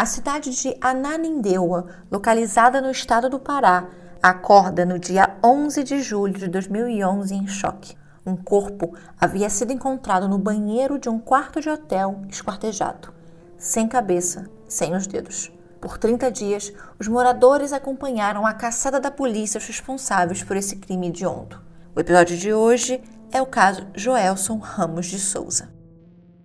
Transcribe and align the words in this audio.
A 0.00 0.06
cidade 0.06 0.48
de 0.52 0.74
Ananindeua, 0.80 1.88
localizada 2.10 2.80
no 2.80 2.90
estado 2.90 3.28
do 3.28 3.38
Pará, 3.38 3.86
acorda 4.22 4.86
no 4.86 4.98
dia 4.98 5.36
11 5.44 5.84
de 5.84 6.00
julho 6.00 6.32
de 6.32 6.48
2011 6.48 7.34
em 7.34 7.46
choque. 7.46 7.98
Um 8.24 8.34
corpo 8.34 8.94
havia 9.20 9.50
sido 9.50 9.74
encontrado 9.74 10.26
no 10.26 10.38
banheiro 10.38 10.98
de 10.98 11.10
um 11.10 11.18
quarto 11.18 11.60
de 11.60 11.68
hotel 11.68 12.22
esquartejado, 12.30 13.12
sem 13.58 13.86
cabeça, 13.86 14.48
sem 14.66 14.96
os 14.96 15.06
dedos. 15.06 15.52
Por 15.82 15.98
30 15.98 16.30
dias, 16.30 16.72
os 16.98 17.06
moradores 17.06 17.70
acompanharam 17.70 18.46
a 18.46 18.54
caçada 18.54 18.98
da 18.98 19.10
polícia 19.10 19.58
aos 19.58 19.66
responsáveis 19.66 20.42
por 20.42 20.56
esse 20.56 20.76
crime 20.76 21.08
hediondo. 21.08 21.60
O 21.94 22.00
episódio 22.00 22.38
de 22.38 22.54
hoje 22.54 23.04
é 23.30 23.42
o 23.42 23.46
caso 23.46 23.86
Joelson 23.94 24.56
Ramos 24.56 25.04
de 25.04 25.18
Souza. 25.18 25.68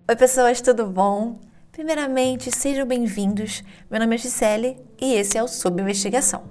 Oi, 0.06 0.14
pessoas, 0.14 0.60
tudo 0.60 0.84
bom? 0.84 1.45
Primeiramente, 1.76 2.50
sejam 2.50 2.86
bem-vindos. 2.86 3.62
Meu 3.90 4.00
nome 4.00 4.14
é 4.14 4.18
Gisele 4.18 4.82
e 4.98 5.12
esse 5.12 5.36
é 5.36 5.42
o 5.42 5.46
Sob 5.46 5.82
Investigação. 5.82 6.44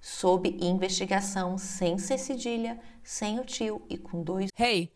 Sob 0.00 0.56
investigação 0.60 1.59
sem 1.59 1.99
ser 1.99 2.16
cedilha, 2.19 2.78
sem 3.03 3.38
o 3.38 3.44
tio 3.44 3.82
e 3.91 3.99
com 3.99 4.22
dois... 4.22 4.49
Hey! 4.59 4.95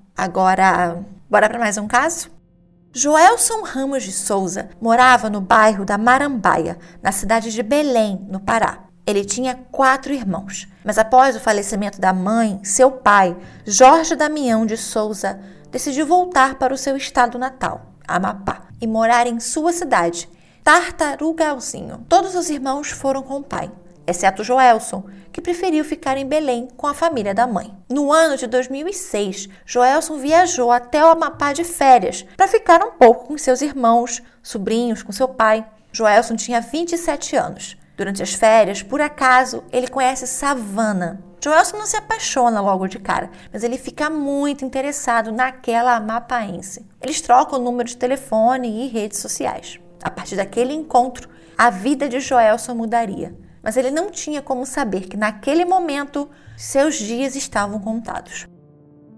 Agora, 0.15 1.03
bora 1.29 1.49
para 1.49 1.59
mais 1.59 1.77
um 1.77 1.87
caso? 1.87 2.29
Joelson 2.93 3.63
Ramos 3.63 4.03
de 4.03 4.11
Souza 4.11 4.69
morava 4.81 5.29
no 5.29 5.39
bairro 5.39 5.85
da 5.85 5.97
Marambaia, 5.97 6.77
na 7.01 7.11
cidade 7.11 7.51
de 7.51 7.63
Belém, 7.63 8.27
no 8.29 8.39
Pará. 8.39 8.79
Ele 9.07 9.23
tinha 9.23 9.55
quatro 9.71 10.13
irmãos, 10.13 10.67
mas 10.83 10.97
após 10.97 11.35
o 11.35 11.39
falecimento 11.39 11.99
da 11.99 12.13
mãe, 12.13 12.59
seu 12.63 12.91
pai, 12.91 13.35
Jorge 13.65 14.15
Damião 14.15 14.65
de 14.65 14.77
Souza, 14.77 15.39
decidiu 15.71 16.05
voltar 16.05 16.55
para 16.55 16.73
o 16.73 16.77
seu 16.77 16.95
estado 16.97 17.39
natal, 17.39 17.93
Amapá, 18.07 18.63
e 18.79 18.85
morar 18.85 19.25
em 19.25 19.39
sua 19.39 19.71
cidade, 19.71 20.29
Tartarugalzinho. 20.63 22.05
Todos 22.09 22.35
os 22.35 22.49
irmãos 22.49 22.91
foram 22.91 23.23
com 23.23 23.37
o 23.37 23.43
pai 23.43 23.71
exceto 24.05 24.43
Joelson, 24.43 25.03
que 25.31 25.41
preferiu 25.41 25.83
ficar 25.85 26.17
em 26.17 26.27
Belém 26.27 26.67
com 26.75 26.87
a 26.87 26.93
família 26.93 27.33
da 27.33 27.47
mãe. 27.47 27.73
No 27.89 28.11
ano 28.11 28.37
de 28.37 28.47
2006, 28.47 29.49
Joelson 29.65 30.17
viajou 30.17 30.71
até 30.71 31.03
o 31.03 31.09
Amapá 31.09 31.53
de 31.53 31.63
férias 31.63 32.25
para 32.35 32.47
ficar 32.47 32.83
um 32.83 32.91
pouco 32.91 33.27
com 33.27 33.37
seus 33.37 33.61
irmãos, 33.61 34.21
sobrinhos, 34.43 35.03
com 35.03 35.11
seu 35.11 35.27
pai. 35.27 35.65
Joelson 35.91 36.35
tinha 36.35 36.61
27 36.61 37.35
anos. 37.35 37.77
Durante 37.95 38.23
as 38.23 38.33
férias, 38.33 38.81
por 38.81 39.01
acaso, 39.01 39.63
ele 39.71 39.87
conhece 39.87 40.25
Savana. 40.25 41.21
Joelson 41.43 41.77
não 41.77 41.85
se 41.85 41.97
apaixona 41.97 42.61
logo 42.61 42.87
de 42.87 42.99
cara, 42.99 43.31
mas 43.51 43.63
ele 43.63 43.77
fica 43.77 44.09
muito 44.09 44.63
interessado 44.63 45.31
naquela 45.31 45.95
amapaense. 45.95 46.85
Eles 47.01 47.19
trocam 47.19 47.59
o 47.59 47.61
número 47.63 47.89
de 47.89 47.97
telefone 47.97 48.85
e 48.85 48.87
redes 48.87 49.19
sociais. 49.19 49.79
A 50.03 50.09
partir 50.09 50.35
daquele 50.35 50.73
encontro, 50.73 51.29
a 51.57 51.69
vida 51.69 52.07
de 52.07 52.19
Joelson 52.19 52.75
mudaria 52.75 53.35
mas 53.61 53.77
ele 53.77 53.91
não 53.91 54.09
tinha 54.09 54.41
como 54.41 54.65
saber 54.65 55.01
que 55.07 55.17
naquele 55.17 55.65
momento 55.65 56.29
seus 56.57 56.95
dias 56.95 57.35
estavam 57.35 57.79
contados. 57.79 58.47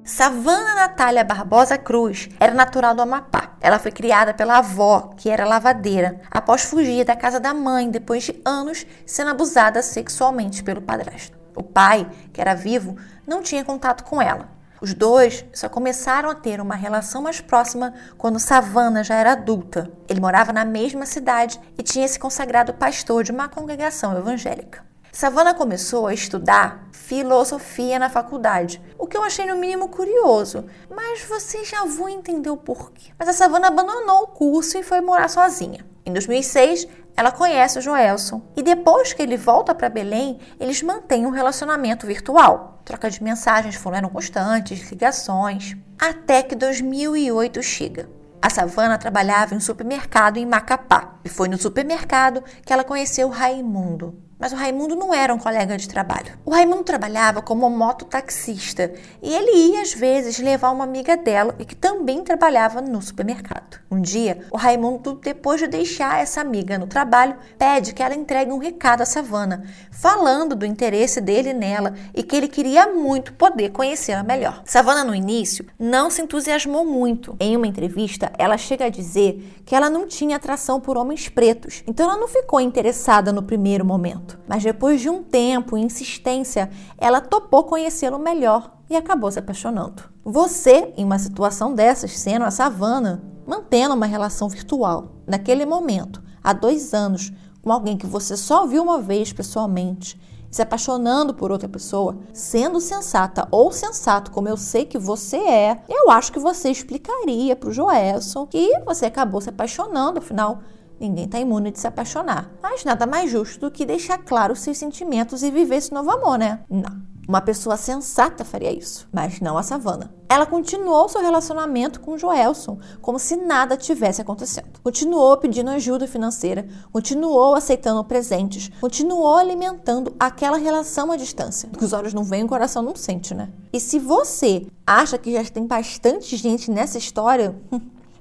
Savana 0.06 0.76
Natália 0.76 1.24
Barbosa 1.24 1.78
Cruz 1.78 2.28
era 2.38 2.54
natural 2.54 2.94
do 2.94 3.02
Amapá. 3.02 3.56
Ela 3.62 3.80
foi 3.80 3.90
criada 3.90 4.34
pela 4.34 4.58
avó, 4.58 5.14
que 5.16 5.30
era 5.30 5.46
lavadeira, 5.46 6.20
após 6.30 6.64
fugir 6.64 7.06
da 7.06 7.16
casa 7.16 7.40
da 7.40 7.54
mãe 7.54 7.90
depois 7.90 8.24
de 8.24 8.42
anos 8.44 8.86
sendo 9.06 9.32
abusada 9.32 9.82
sexualmente 9.82 10.62
pelo 10.62 10.82
padrasto. 10.82 11.38
O 11.56 11.64
pai, 11.64 12.10
que 12.34 12.42
era 12.42 12.54
vivo, 12.54 12.98
não 13.26 13.42
tinha 13.42 13.64
contato 13.64 14.04
com 14.04 14.22
ela. 14.22 14.50
Os 14.84 14.94
dois 14.94 15.46
só 15.54 15.70
começaram 15.70 16.30
a 16.30 16.36
ter 16.36 16.60
uma 16.60 16.76
relação 16.76 17.22
mais 17.22 17.40
próxima 17.40 17.94
quando 18.18 18.38
Savana 18.38 19.02
já 19.02 19.16
era 19.16 19.32
adulta. 19.32 19.90
Ele 20.10 20.20
morava 20.20 20.52
na 20.52 20.66
mesma 20.66 21.06
cidade 21.06 21.58
e 21.78 21.82
tinha 21.82 22.06
se 22.06 22.20
consagrado 22.20 22.74
pastor 22.74 23.24
de 23.24 23.32
uma 23.32 23.48
congregação 23.48 24.18
evangélica. 24.18 24.84
Savana 25.10 25.54
começou 25.54 26.06
a 26.06 26.14
estudar 26.14 26.90
filosofia 26.92 27.98
na 27.98 28.10
faculdade, 28.10 28.82
o 29.00 29.08
que 29.08 29.16
eu 29.16 29.24
achei 29.24 29.46
no 29.46 29.56
mínimo 29.56 29.88
curioso, 29.88 30.66
mas 30.94 31.24
vocês 31.24 31.70
já 31.70 31.86
vão 31.86 32.10
entender 32.10 32.50
o 32.50 32.58
porquê. 32.58 33.14
Mas 33.18 33.30
a 33.30 33.34
Savana 33.34 33.70
abandonou 33.70 34.24
o 34.24 34.28
curso 34.28 34.78
e 34.78 34.84
foi 34.84 35.00
morar 35.00 35.30
sozinha. 35.30 35.86
Em 36.06 36.12
2006, 36.12 36.88
ela 37.16 37.32
conhece 37.32 37.80
o 37.80 37.82
Joelson 37.82 38.42
e 38.56 38.64
depois 38.64 39.14
que 39.14 39.22
ele 39.22 39.38
volta 39.38 39.74
para 39.74 39.88
Belém, 39.88 40.40
eles 40.60 40.82
mantêm 40.82 41.26
um 41.26 41.30
relacionamento 41.30 42.06
virtual. 42.06 42.82
Troca 42.84 43.10
de 43.10 43.24
mensagens 43.24 43.76
foram 43.76 44.10
constantes, 44.10 44.90
ligações, 44.90 45.78
até 45.98 46.44
que 46.44 46.56
2008 46.56 47.64
chega. 47.64 48.10
A 48.42 48.50
Savana 48.50 48.98
trabalhava 48.98 49.54
em 49.54 49.58
um 49.58 49.62
supermercado 49.62 50.36
em 50.36 50.46
Macapá 50.46 51.16
e 51.24 51.30
foi 51.30 51.48
no 51.48 51.58
supermercado 51.58 52.44
que 52.66 52.74
ela 52.74 52.84
conheceu 52.84 53.30
Raimundo, 53.30 54.22
mas 54.44 54.52
o 54.52 54.58
Raimundo 54.58 54.94
não 54.94 55.14
era 55.14 55.34
um 55.34 55.38
colega 55.38 55.78
de 55.78 55.88
trabalho. 55.88 56.38
O 56.46 56.52
Raimundo 56.52 56.84
trabalhava 56.84 57.42
como 57.42 57.70
mototaxista 57.70 58.94
e 59.22 59.34
ele 59.34 59.72
ia 59.72 59.82
às 59.82 59.94
vezes 59.94 60.38
levar 60.38 60.72
uma 60.72 60.84
amiga 60.84 61.16
dela 61.16 61.56
e 61.58 61.64
que 61.64 61.74
também 61.74 62.22
trabalhava 62.26 62.82
no 62.82 63.02
supermercado. 63.02 63.80
Um 63.90 64.02
dia, 64.02 64.46
o 64.52 64.58
Raimundo, 64.58 65.14
depois 65.24 65.62
de 65.62 65.68
deixar 65.68 66.20
essa 66.20 66.42
amiga 66.42 66.78
no 66.78 66.88
trabalho, 66.88 67.38
pede 67.58 67.94
que 67.94 68.04
ela 68.04 68.16
entregue 68.16 68.52
um 68.52 68.58
recado 68.58 69.00
à 69.00 69.06
Savana, 69.06 69.64
falando 69.90 70.58
do 70.58 70.66
interesse 70.66 71.22
dele 71.22 71.54
nela 71.54 71.94
e 72.14 72.22
que 72.22 72.36
ele 72.36 72.50
queria 72.50 72.88
muito 72.88 73.32
poder 73.32 73.70
conhecê-la 73.70 74.24
melhor. 74.24 74.62
Savana, 74.66 75.06
no 75.06 75.16
início, 75.16 75.66
não 75.80 76.10
se 76.10 76.22
entusiasmou 76.22 76.84
muito. 76.84 77.38
Em 77.40 77.56
uma 77.56 77.66
entrevista, 77.68 78.30
ela 78.38 78.58
chega 78.58 78.88
a 78.88 78.90
dizer 78.90 79.63
que 79.66 79.76
ela 79.76 79.90
não 79.90 80.08
tinha 80.08 80.36
atração 80.36 80.80
por 80.80 80.98
homens 80.98 81.30
pretos, 81.30 81.84
então 81.88 82.10
ela 82.10 82.20
não 82.20 82.28
ficou 82.28 82.60
interessada 82.60 83.32
no 83.32 83.44
primeiro 83.44 83.86
momento. 83.86 84.40
Mas 84.48 84.64
depois 84.64 85.00
de 85.00 85.10
um 85.10 85.24
tempo 85.24 85.78
e 85.78 85.82
insistência, 85.82 86.70
ela 86.98 87.22
topou 87.22 87.64
conhecê-lo 87.64 88.20
melhor 88.20 88.78
e 88.90 88.96
acabou 88.96 89.32
se 89.32 89.40
apaixonando. 89.40 90.04
Você, 90.24 90.94
em 90.98 91.06
uma 91.06 91.20
situação 91.20 91.74
dessas, 91.74 92.18
sendo 92.20 92.46
a 92.46 92.52
savana, 92.52 93.24
mantendo 93.46 93.96
uma 93.96 94.06
relação 94.06 94.50
virtual, 94.50 95.16
naquele 95.28 95.66
momento, 95.66 96.22
há 96.44 96.54
dois 96.54 96.94
anos, 96.94 97.32
com 97.62 97.72
alguém 97.72 97.98
que 97.98 98.06
você 98.06 98.36
só 98.36 98.66
viu 98.66 98.84
uma 98.84 99.00
vez 99.00 99.32
pessoalmente, 99.32 100.20
se 100.54 100.62
apaixonando 100.62 101.34
por 101.34 101.52
outra 101.52 101.68
pessoa, 101.68 102.16
sendo 102.32 102.80
sensata 102.80 103.48
ou 103.50 103.72
sensato, 103.72 104.30
como 104.30 104.48
eu 104.48 104.56
sei 104.56 104.86
que 104.86 105.00
você 105.00 105.38
é, 105.38 105.82
eu 105.90 106.12
acho 106.12 106.32
que 106.32 106.38
você 106.38 106.70
explicaria 106.70 107.56
para 107.56 107.70
o 107.70 107.74
Joelson 107.74 108.46
que 108.46 108.72
você 108.86 109.08
acabou 109.08 109.42
se 109.42 109.50
apaixonando, 109.50 110.20
afinal, 110.20 110.60
Ninguém 111.00 111.26
está 111.26 111.40
imune 111.40 111.72
de 111.72 111.80
se 111.80 111.88
apaixonar. 111.88 112.50
Mas 112.62 112.86
nada 112.86 113.06
mais 113.06 113.30
justo 113.30 113.62
do 113.62 113.72
que 113.72 113.86
deixar 113.86 114.20
claro 114.20 114.56
seus 114.56 114.78
sentimentos 114.78 115.44
e 115.44 115.52
viver 115.52 115.78
esse 115.78 115.92
novo 115.92 116.10
amor, 116.12 116.38
né? 116.38 116.62
Não. 116.70 117.13
Uma 117.28 117.40
pessoa 117.40 117.78
sensata 117.78 118.44
faria 118.44 118.72
isso, 118.72 119.08
mas 119.12 119.40
não 119.40 119.58
a 119.58 119.64
Savana. 119.64 120.14
Ela 120.28 120.46
continuou 120.46 121.08
seu 121.08 121.22
relacionamento 121.22 122.02
com 122.02 122.18
Joelson 122.18 122.80
como 123.02 123.18
se 123.18 123.38
nada 123.38 123.78
tivesse 123.78 124.22
acontecendo. 124.22 124.80
Continuou 124.84 125.38
pedindo 125.38 125.70
ajuda 125.70 126.08
financeira, 126.08 126.68
continuou 126.92 127.56
aceitando 127.56 128.04
presentes, 128.04 128.70
continuou 128.82 129.38
alimentando 129.38 130.14
aquela 130.20 130.58
relação 130.58 131.12
à 131.12 131.16
distância. 131.16 131.70
Os 131.80 131.94
olhos 131.94 132.14
não 132.14 132.24
veem, 132.24 132.44
o 132.44 132.48
coração 132.48 132.82
não 132.84 132.96
sente, 132.96 133.34
né? 133.34 133.50
E 133.72 133.80
se 133.80 134.00
você 134.00 134.68
acha 134.86 135.18
que 135.18 135.32
já 135.32 135.44
tem 135.46 135.66
bastante 135.66 136.36
gente 136.36 136.70
nessa 136.70 136.98
história, 136.98 137.56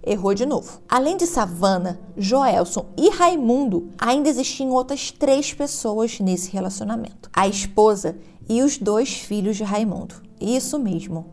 errou 0.05 0.34
de 0.34 0.44
novo. 0.44 0.81
Além 0.88 1.16
de 1.16 1.26
Savana, 1.26 2.00
Joelson 2.16 2.87
e 2.96 3.08
Raimundo, 3.08 3.90
ainda 3.98 4.28
existiam 4.28 4.70
outras 4.70 5.10
três 5.10 5.52
pessoas 5.52 6.19
nesse 6.20 6.50
relacionamento: 6.50 7.31
a 7.32 7.46
esposa 7.46 8.16
e 8.49 8.62
os 8.62 8.79
dois 8.79 9.15
filhos 9.15 9.56
de 9.56 9.65
Raimundo. 9.65 10.15
Isso 10.41 10.79
mesmo. 10.79 11.27